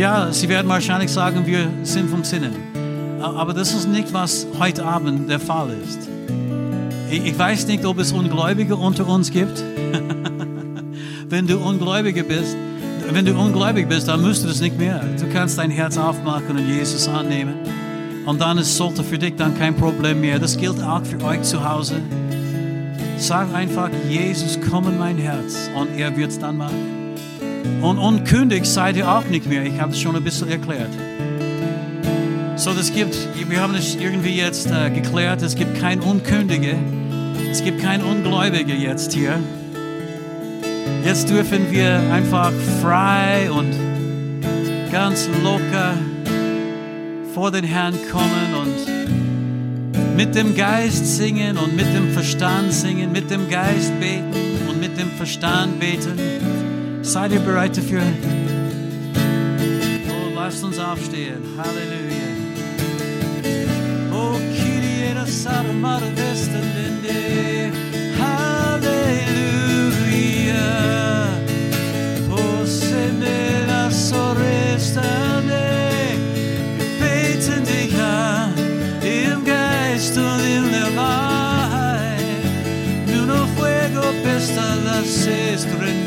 [0.00, 2.54] Ja, sie werden wahrscheinlich sagen, wir sind vom Sinnen.
[3.20, 6.08] Aber das ist nicht, was heute Abend der Fall ist.
[7.10, 9.62] Ich weiß nicht, ob es Ungläubige unter uns gibt.
[11.28, 12.56] wenn du Ungläubige bist,
[13.12, 15.04] wenn du ungläubig bist, dann musst du das nicht mehr.
[15.20, 17.56] Du kannst dein Herz aufmachen und Jesus annehmen.
[18.24, 20.38] Und dann ist, sollte für dich dann kein Problem mehr.
[20.38, 21.96] Das gilt auch für euch zu Hause.
[23.18, 26.89] Sag einfach, Jesus, komm in mein Herz und er wird es dann machen.
[27.82, 29.64] Und unkündig seid ihr auch nicht mehr.
[29.64, 30.90] Ich habe es schon ein bisschen erklärt.
[32.56, 33.16] So, das gibt,
[33.48, 36.76] wir haben es irgendwie jetzt äh, geklärt, es gibt kein Unkündige,
[37.50, 39.38] es gibt kein Ungläubige jetzt hier.
[41.02, 42.52] Jetzt dürfen wir einfach
[42.82, 43.72] frei und
[44.92, 45.94] ganz locker
[47.32, 53.30] vor den Herrn kommen und mit dem Geist singen und mit dem Verstand singen, mit
[53.30, 54.34] dem Geist beten
[54.68, 56.59] und mit dem Verstand beten.
[57.02, 58.02] Seid ihr bereit dafür?
[60.08, 61.42] Oh, lasst uns aufstehen.
[61.56, 62.28] Halleluja.
[64.12, 65.14] Oh, Kyrie
[66.14, 67.72] Vestendende.
[68.20, 68.98] Halleluja.
[72.30, 75.62] Oh, Sendera Sorestande.
[76.76, 78.52] Wir beten dich an
[79.02, 82.44] im Geist und in der Wahrheit.
[83.06, 85.99] Nuno fuego pesta las estrendera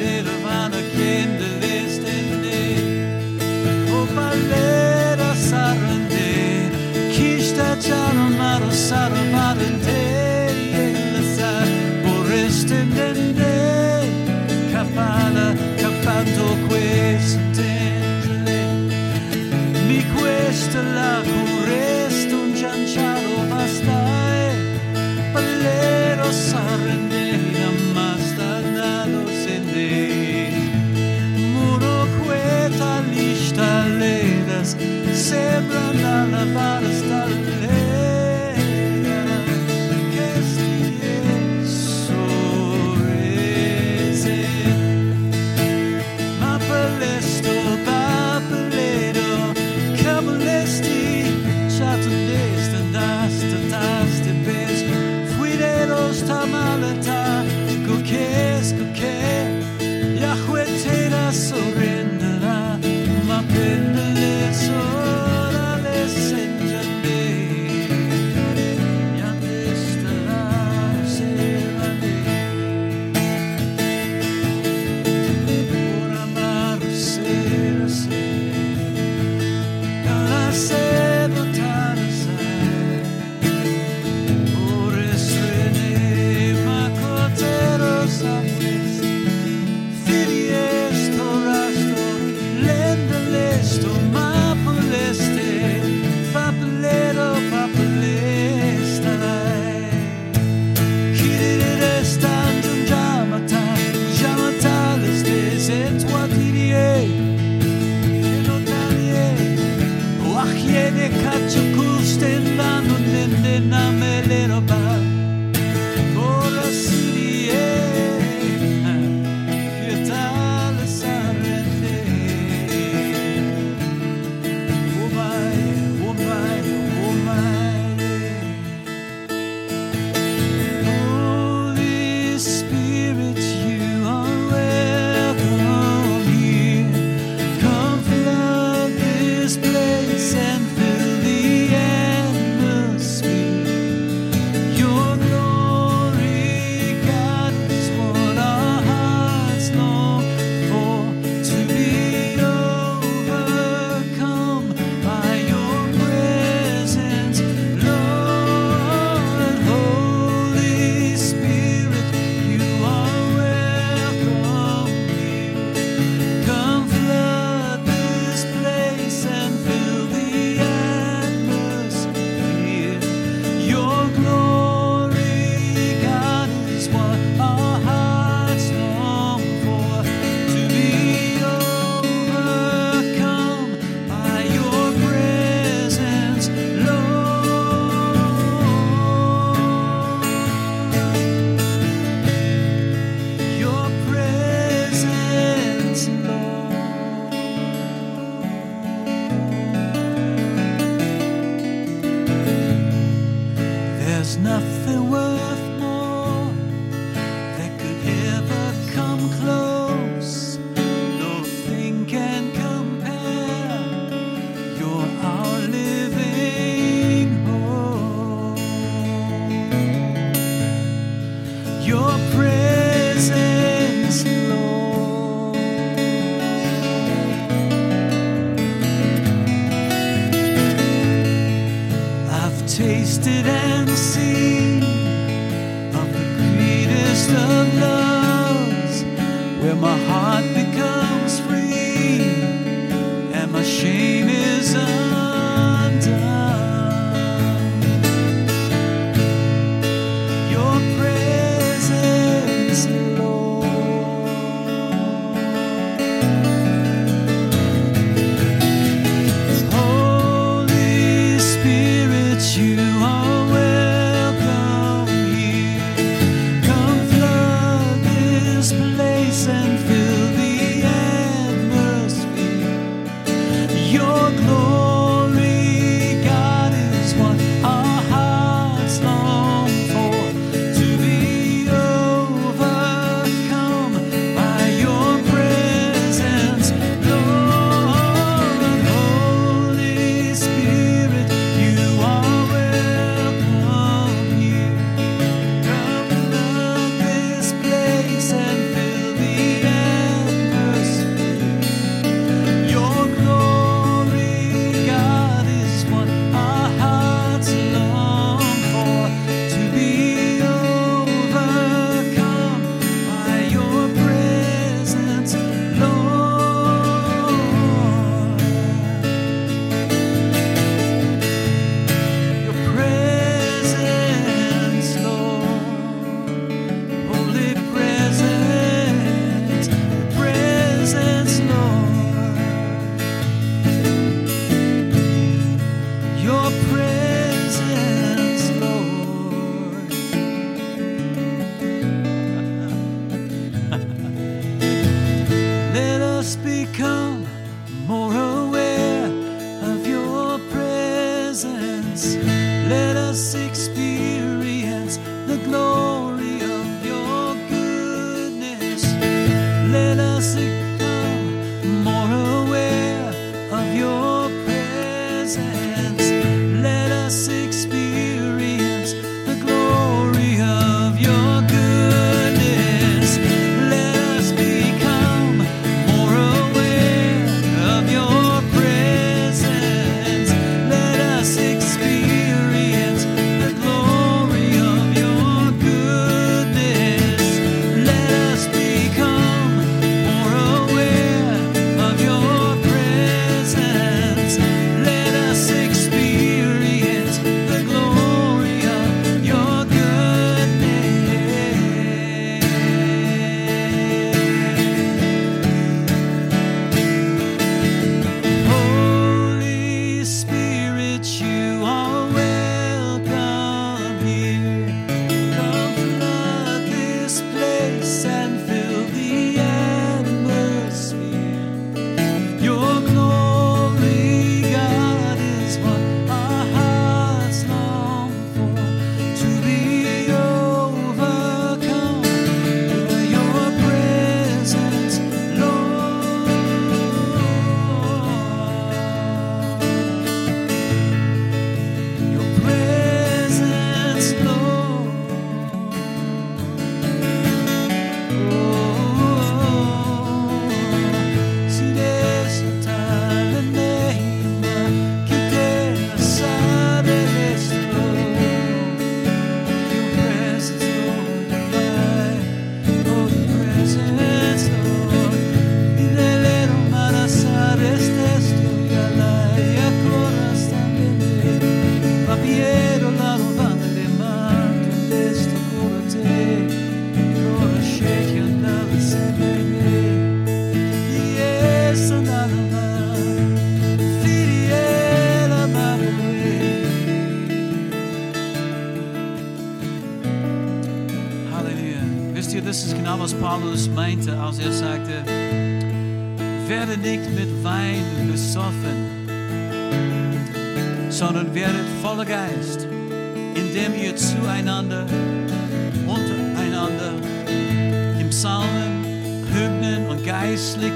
[20.73, 21.42] to love.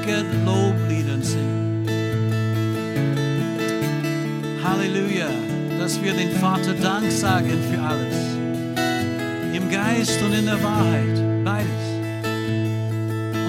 [0.08, 1.90] Geistlichen Lobliedern singt.
[4.64, 5.28] Halleluja,
[5.80, 8.16] dass wir den Vater Dank sagen für alles.
[9.54, 11.68] Im Geist und in der Wahrheit, beides.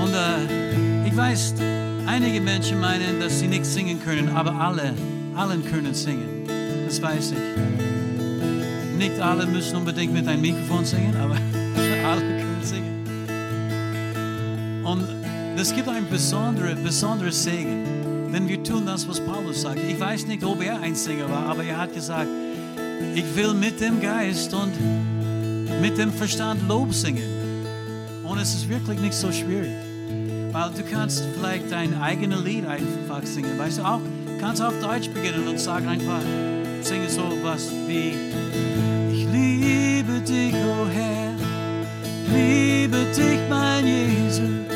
[0.03, 1.55] Und äh, ich weiß,
[2.07, 4.95] einige Menschen meinen, dass sie nicht singen können, aber alle,
[5.37, 6.47] allen können singen.
[6.87, 8.99] Das weiß ich.
[8.99, 11.35] Nicht alle müssen unbedingt mit einem Mikrofon singen, aber
[12.05, 12.98] alle können singen.
[15.61, 19.81] Es gibt ein besonderer, besonderer Segen, denn wir tun das, was Paulus sagt.
[19.89, 22.29] Ich weiß nicht, ob er ein Sänger war, aber er hat gesagt,
[23.13, 24.73] ich will mit dem Geist und
[25.83, 27.29] mit dem Verstand Lob singen.
[28.23, 29.73] Und es ist wirklich nicht so schwierig.
[30.53, 33.59] Weil du kannst vielleicht dein eigenes Lied einfach singen.
[33.59, 34.01] Weißt du, auch,
[34.41, 36.23] kannst auf Deutsch beginnen und sagen einfach,
[36.83, 38.13] singe so was wie
[39.13, 41.35] Ich liebe dich, oh Herr,
[42.33, 44.68] liebe dich, mein Jesus.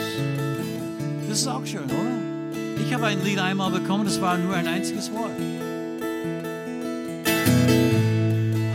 [1.43, 2.85] Ist auch schön, oder?
[2.87, 5.33] Ich habe ein Lied einmal bekommen, das war nur ein einziges Wort.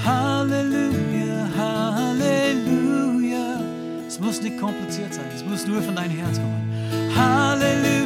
[0.05, 3.61] Halleluja, Halleluja.
[4.05, 6.69] Es muss nicht kompliziert sein, es muss nur von deinem Herz kommen.
[7.15, 7.96] Halleluja,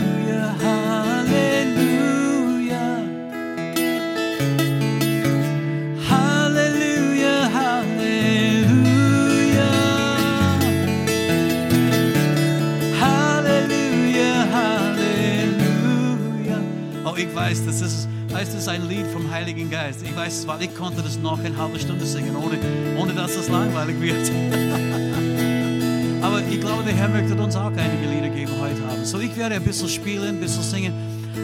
[17.51, 20.01] Weiß, das ist, heißt, das ein Lied vom Heiligen Geist.
[20.03, 22.57] Ich weiß es, weil ich konnte das noch eine halbe Stunde singen, ohne,
[22.97, 24.31] ohne dass es langweilig wird.
[26.23, 29.05] Aber ich glaube, der Herr möchte uns auch einige Lieder geben heute Abend.
[29.05, 30.93] So, ich werde ein bisschen spielen, ein bisschen singen.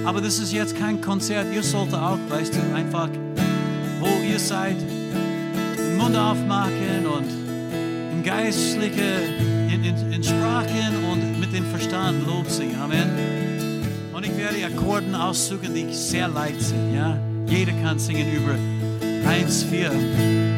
[0.05, 1.53] Aber das ist jetzt kein Konzert.
[1.53, 3.09] Ihr solltet auch, weißt du, einfach,
[3.99, 7.27] wo ihr seid, den Mund aufmachen und
[8.13, 12.79] im Geistlichen, in, in, in Sprachen und mit dem Verstand Lob singen.
[12.81, 13.46] Amen.
[14.49, 16.95] Werde Akkorden aussuchen, die sehr leicht sind.
[16.95, 17.19] Ja?
[17.47, 18.55] Jeder kann singen über
[19.29, 20.56] 1, 4.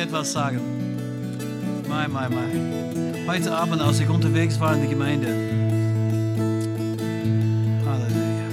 [0.00, 0.60] etwas sagen.
[1.88, 2.48] Mai, mai, mai.
[3.26, 5.28] Heute Abend, als ich unterwegs war in die Gemeinde.
[7.86, 8.48] Halleluja.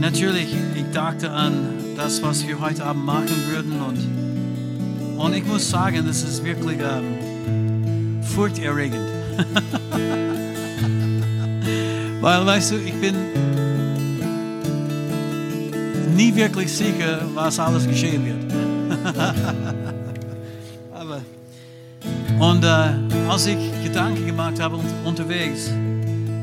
[0.00, 1.54] Natürlich, ich dachte an
[1.96, 3.80] das, was wir heute Abend machen würden.
[3.80, 9.08] Und, und ich muss sagen, es ist wirklich ähm, furchterregend.
[12.20, 13.14] Weil, weißt du, ich bin
[16.14, 18.37] nie wirklich sicher, was alles geschehen wird.
[20.92, 21.20] Aber,
[22.38, 25.70] und äh, als ich Gedanken gemacht habe unterwegs,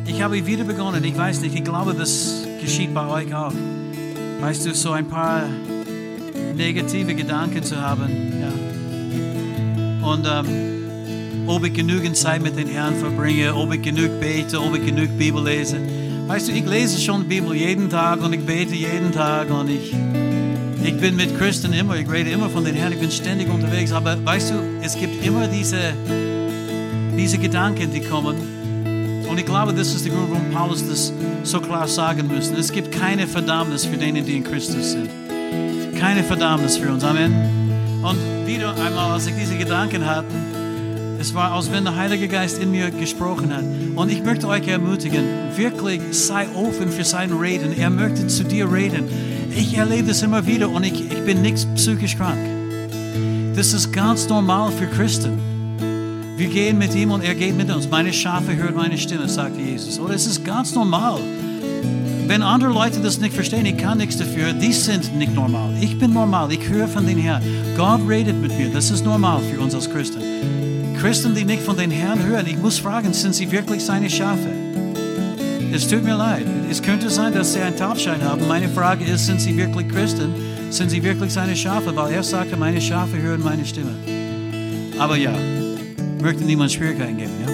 [0.06, 3.53] ich habe wieder begonnen, ich weiß nicht, ich glaube, das geschieht bei euch auch.
[4.41, 5.43] Weißt du, so ein paar
[6.56, 8.10] negative Gedanken zu haben.
[8.41, 10.07] Ja.
[10.07, 14.76] Und ähm, ob ich genügend Zeit mit den Herrn verbringe, ob ich genug bete, ob
[14.76, 15.77] ich genug Bibel lese.
[16.27, 19.69] Weißt du, ich lese schon die Bibel jeden Tag und ich bete jeden Tag und
[19.69, 19.93] ich,
[20.86, 23.91] ich bin mit Christen immer, ich rede immer von den Herrn, ich bin ständig unterwegs.
[23.91, 25.94] Aber weißt du, es gibt immer diese,
[27.18, 28.36] diese Gedanken, die kommen.
[29.28, 31.12] Und ich glaube, das ist der Grund, warum Paulus das
[31.44, 32.56] so klar sagen müsste.
[32.57, 35.10] Es gibt keine Verdammnis für denen, die in Christus sind.
[35.99, 37.03] Keine Verdammnis für uns.
[37.03, 37.34] Amen.
[38.03, 40.28] Und wieder einmal, als ich diese Gedanken hatte,
[41.20, 43.64] es war, als wenn der Heilige Geist in mir gesprochen hat.
[43.95, 45.26] Und ich möchte euch ermutigen,
[45.56, 47.76] wirklich sei offen für sein Reden.
[47.76, 49.35] Er möchte zu dir reden.
[49.57, 52.38] Ich erlebe das immer wieder und ich, ich bin nicht psychisch krank.
[53.56, 55.40] Das ist ganz normal für Christen.
[56.36, 57.90] Wir gehen mit ihm und er geht mit uns.
[57.90, 59.98] Meine Schafe hören meine Stimme, sagte Jesus.
[59.98, 61.22] Oder es ist ganz normal.
[62.27, 65.73] Wenn andere Leute das nicht verstehen, ich kann nichts dafür, die sind nicht normal.
[65.80, 67.41] Ich bin normal, ich höre von den Herrn.
[67.77, 70.22] Gott redet mit mir, das ist normal für uns als Christen.
[70.99, 74.64] Christen, die nicht von den Herrn hören, ich muss fragen, sind sie wirklich seine Schafe?
[75.76, 76.45] Es tut mir leid.
[76.72, 78.47] Es könnte sein, dass sie einen Taubschein haben.
[78.47, 80.34] Meine Frage ist, sind sie wirklich Christen?
[80.69, 81.93] Sind sie wirklich seine Schafe?
[81.93, 83.91] Weil er sagte, meine Schafe hören meine Stimme.
[84.97, 85.34] Aber ja,
[86.22, 87.52] möchte niemand Schwierigkeiten geben, ja?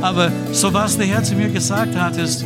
[0.00, 2.44] Aber so was der Herr zu mir gesagt hat, ist,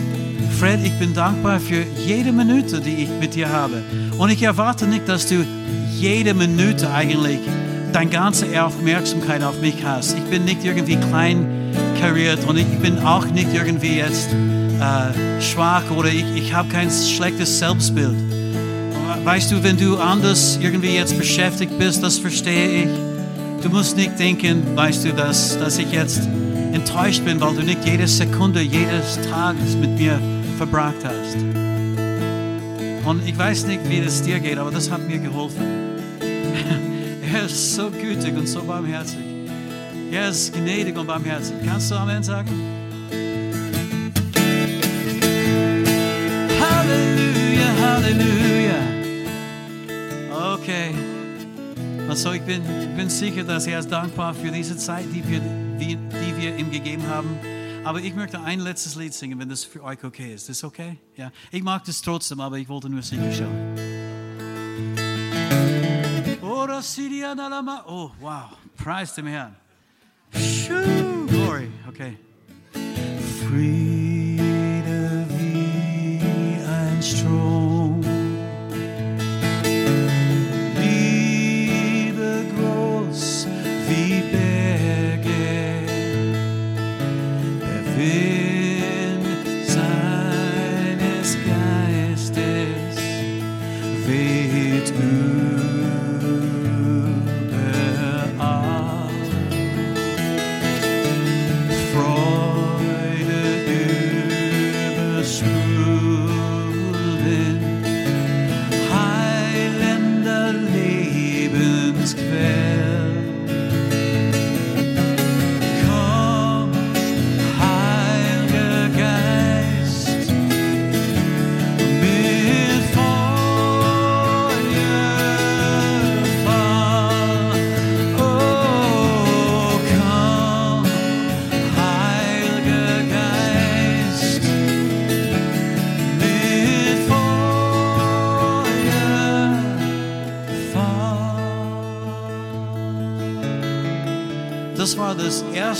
[0.58, 3.82] Fred, ich bin dankbar für jede Minute, die ich mit dir habe.
[4.16, 5.44] Und ich erwarte nicht, dass du
[5.94, 7.40] jede Minute eigentlich
[7.92, 10.16] deine ganze Aufmerksamkeit auf mich hast.
[10.16, 11.57] Ich bin nicht irgendwie klein
[12.00, 16.90] kariert und ich bin auch nicht irgendwie jetzt äh, schwach oder ich, ich habe kein
[16.90, 18.16] schlechtes Selbstbild.
[19.24, 23.62] Weißt du, wenn du anders irgendwie jetzt beschäftigt bist, das verstehe ich.
[23.62, 26.28] Du musst nicht denken, weißt du, dass, dass ich jetzt
[26.72, 30.18] enttäuscht bin, weil du nicht jede Sekunde jedes Tages mit mir
[30.56, 31.36] verbracht hast.
[33.04, 35.62] Und ich weiß nicht, wie das dir geht, aber das hat mir geholfen.
[37.32, 39.27] er ist so gütig und so barmherzig.
[40.10, 41.54] Er ist gnädig und barmherzig.
[41.66, 42.48] Kannst du Amen sagen?
[46.60, 48.80] Halleluja, Halleluja.
[50.54, 50.94] Okay.
[52.08, 52.62] Also ich bin,
[52.96, 55.40] bin sicher, dass er ist dankbar für diese Zeit, die wir,
[55.78, 57.38] die, die wir ihm gegeben haben.
[57.84, 60.48] Aber ich möchte ein letztes Lied singen, wenn das für euch okay ist.
[60.48, 60.96] Ist das okay?
[61.16, 61.30] Ja.
[61.50, 63.76] Ich mag das trotzdem, aber ich wollte nur sicherstellen.
[67.86, 68.50] Oh, wow.
[68.76, 69.54] Preis dem Herrn.
[70.34, 71.70] Shoo, glory.
[71.88, 72.16] Okay.
[72.72, 73.97] Friede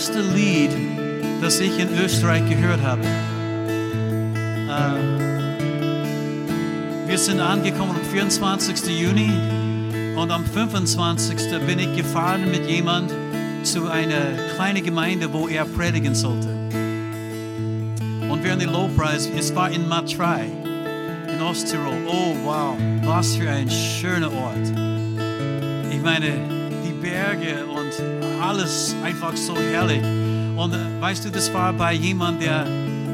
[0.09, 0.71] erste Lied,
[1.43, 3.03] das ich in Österreich gehört habe.
[4.67, 4.95] Äh,
[7.07, 8.87] wir sind angekommen am 24.
[8.99, 9.31] Juni
[10.17, 11.37] und am 25.
[11.67, 13.13] bin ich gefahren mit jemand
[13.65, 16.49] zu einer kleinen Gemeinde, wo er predigen sollte.
[18.31, 20.47] und während der Lobpreis, es war in Matrei,
[21.33, 21.99] in Osttirol.
[22.07, 24.73] Oh wow, was für ein schöner Ort.
[25.91, 26.33] Ich meine,
[26.85, 30.02] die Berge und alles einfach so herrlich.
[30.56, 32.66] Und äh, weißt du, das war bei jemand, der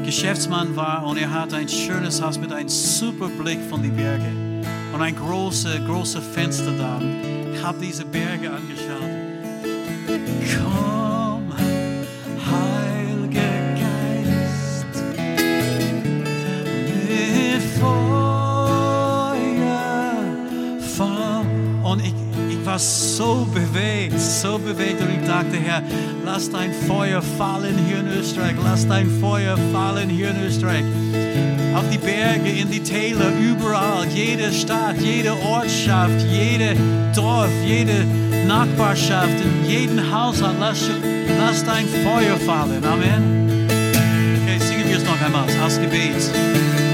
[0.05, 4.63] Geschäftsmann war und er hat ein schönes Haus mit einem super Blick von den Bergen
[4.93, 7.01] und ein großes, große Fenster da.
[7.53, 8.84] Ich habe diese Berge angeschaut.
[25.65, 25.81] Herr,
[26.23, 30.83] lass dein Feuer fallen hier in Österreich, lass dein Feuer fallen hier in Österreich.
[31.75, 36.75] Auf die Berge, in die Täler, überall, jede Stadt, jede Ortschaft, jede
[37.15, 38.05] Dorf, jede
[38.47, 40.87] Nachbarschaft, in jeden Haushalt, lass,
[41.39, 42.85] lass dein Feuer fallen.
[42.85, 43.67] Amen.
[44.43, 46.84] Okay, singen wir es noch einmal als Gebet.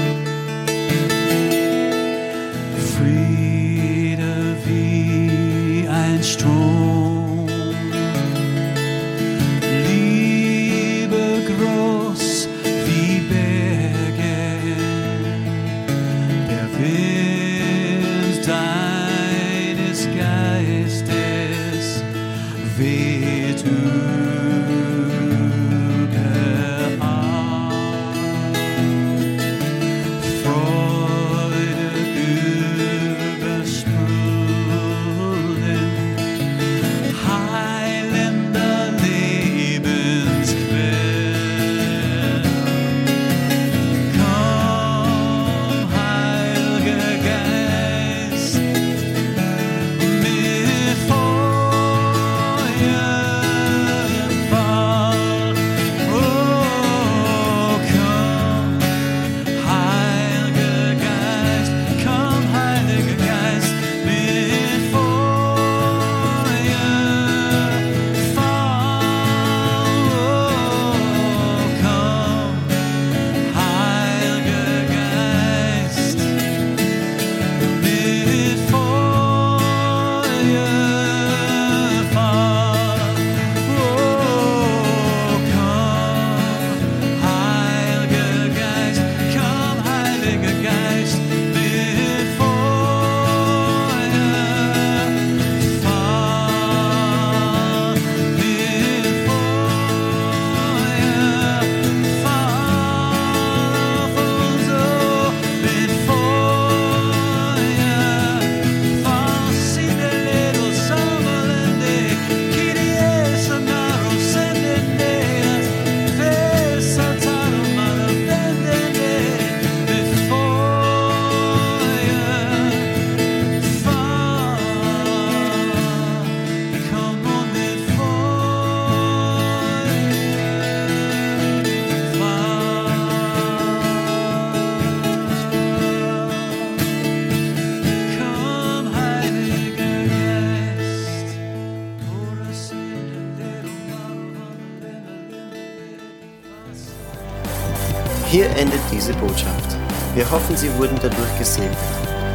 [150.62, 151.76] Sie wurden dadurch gesegnet.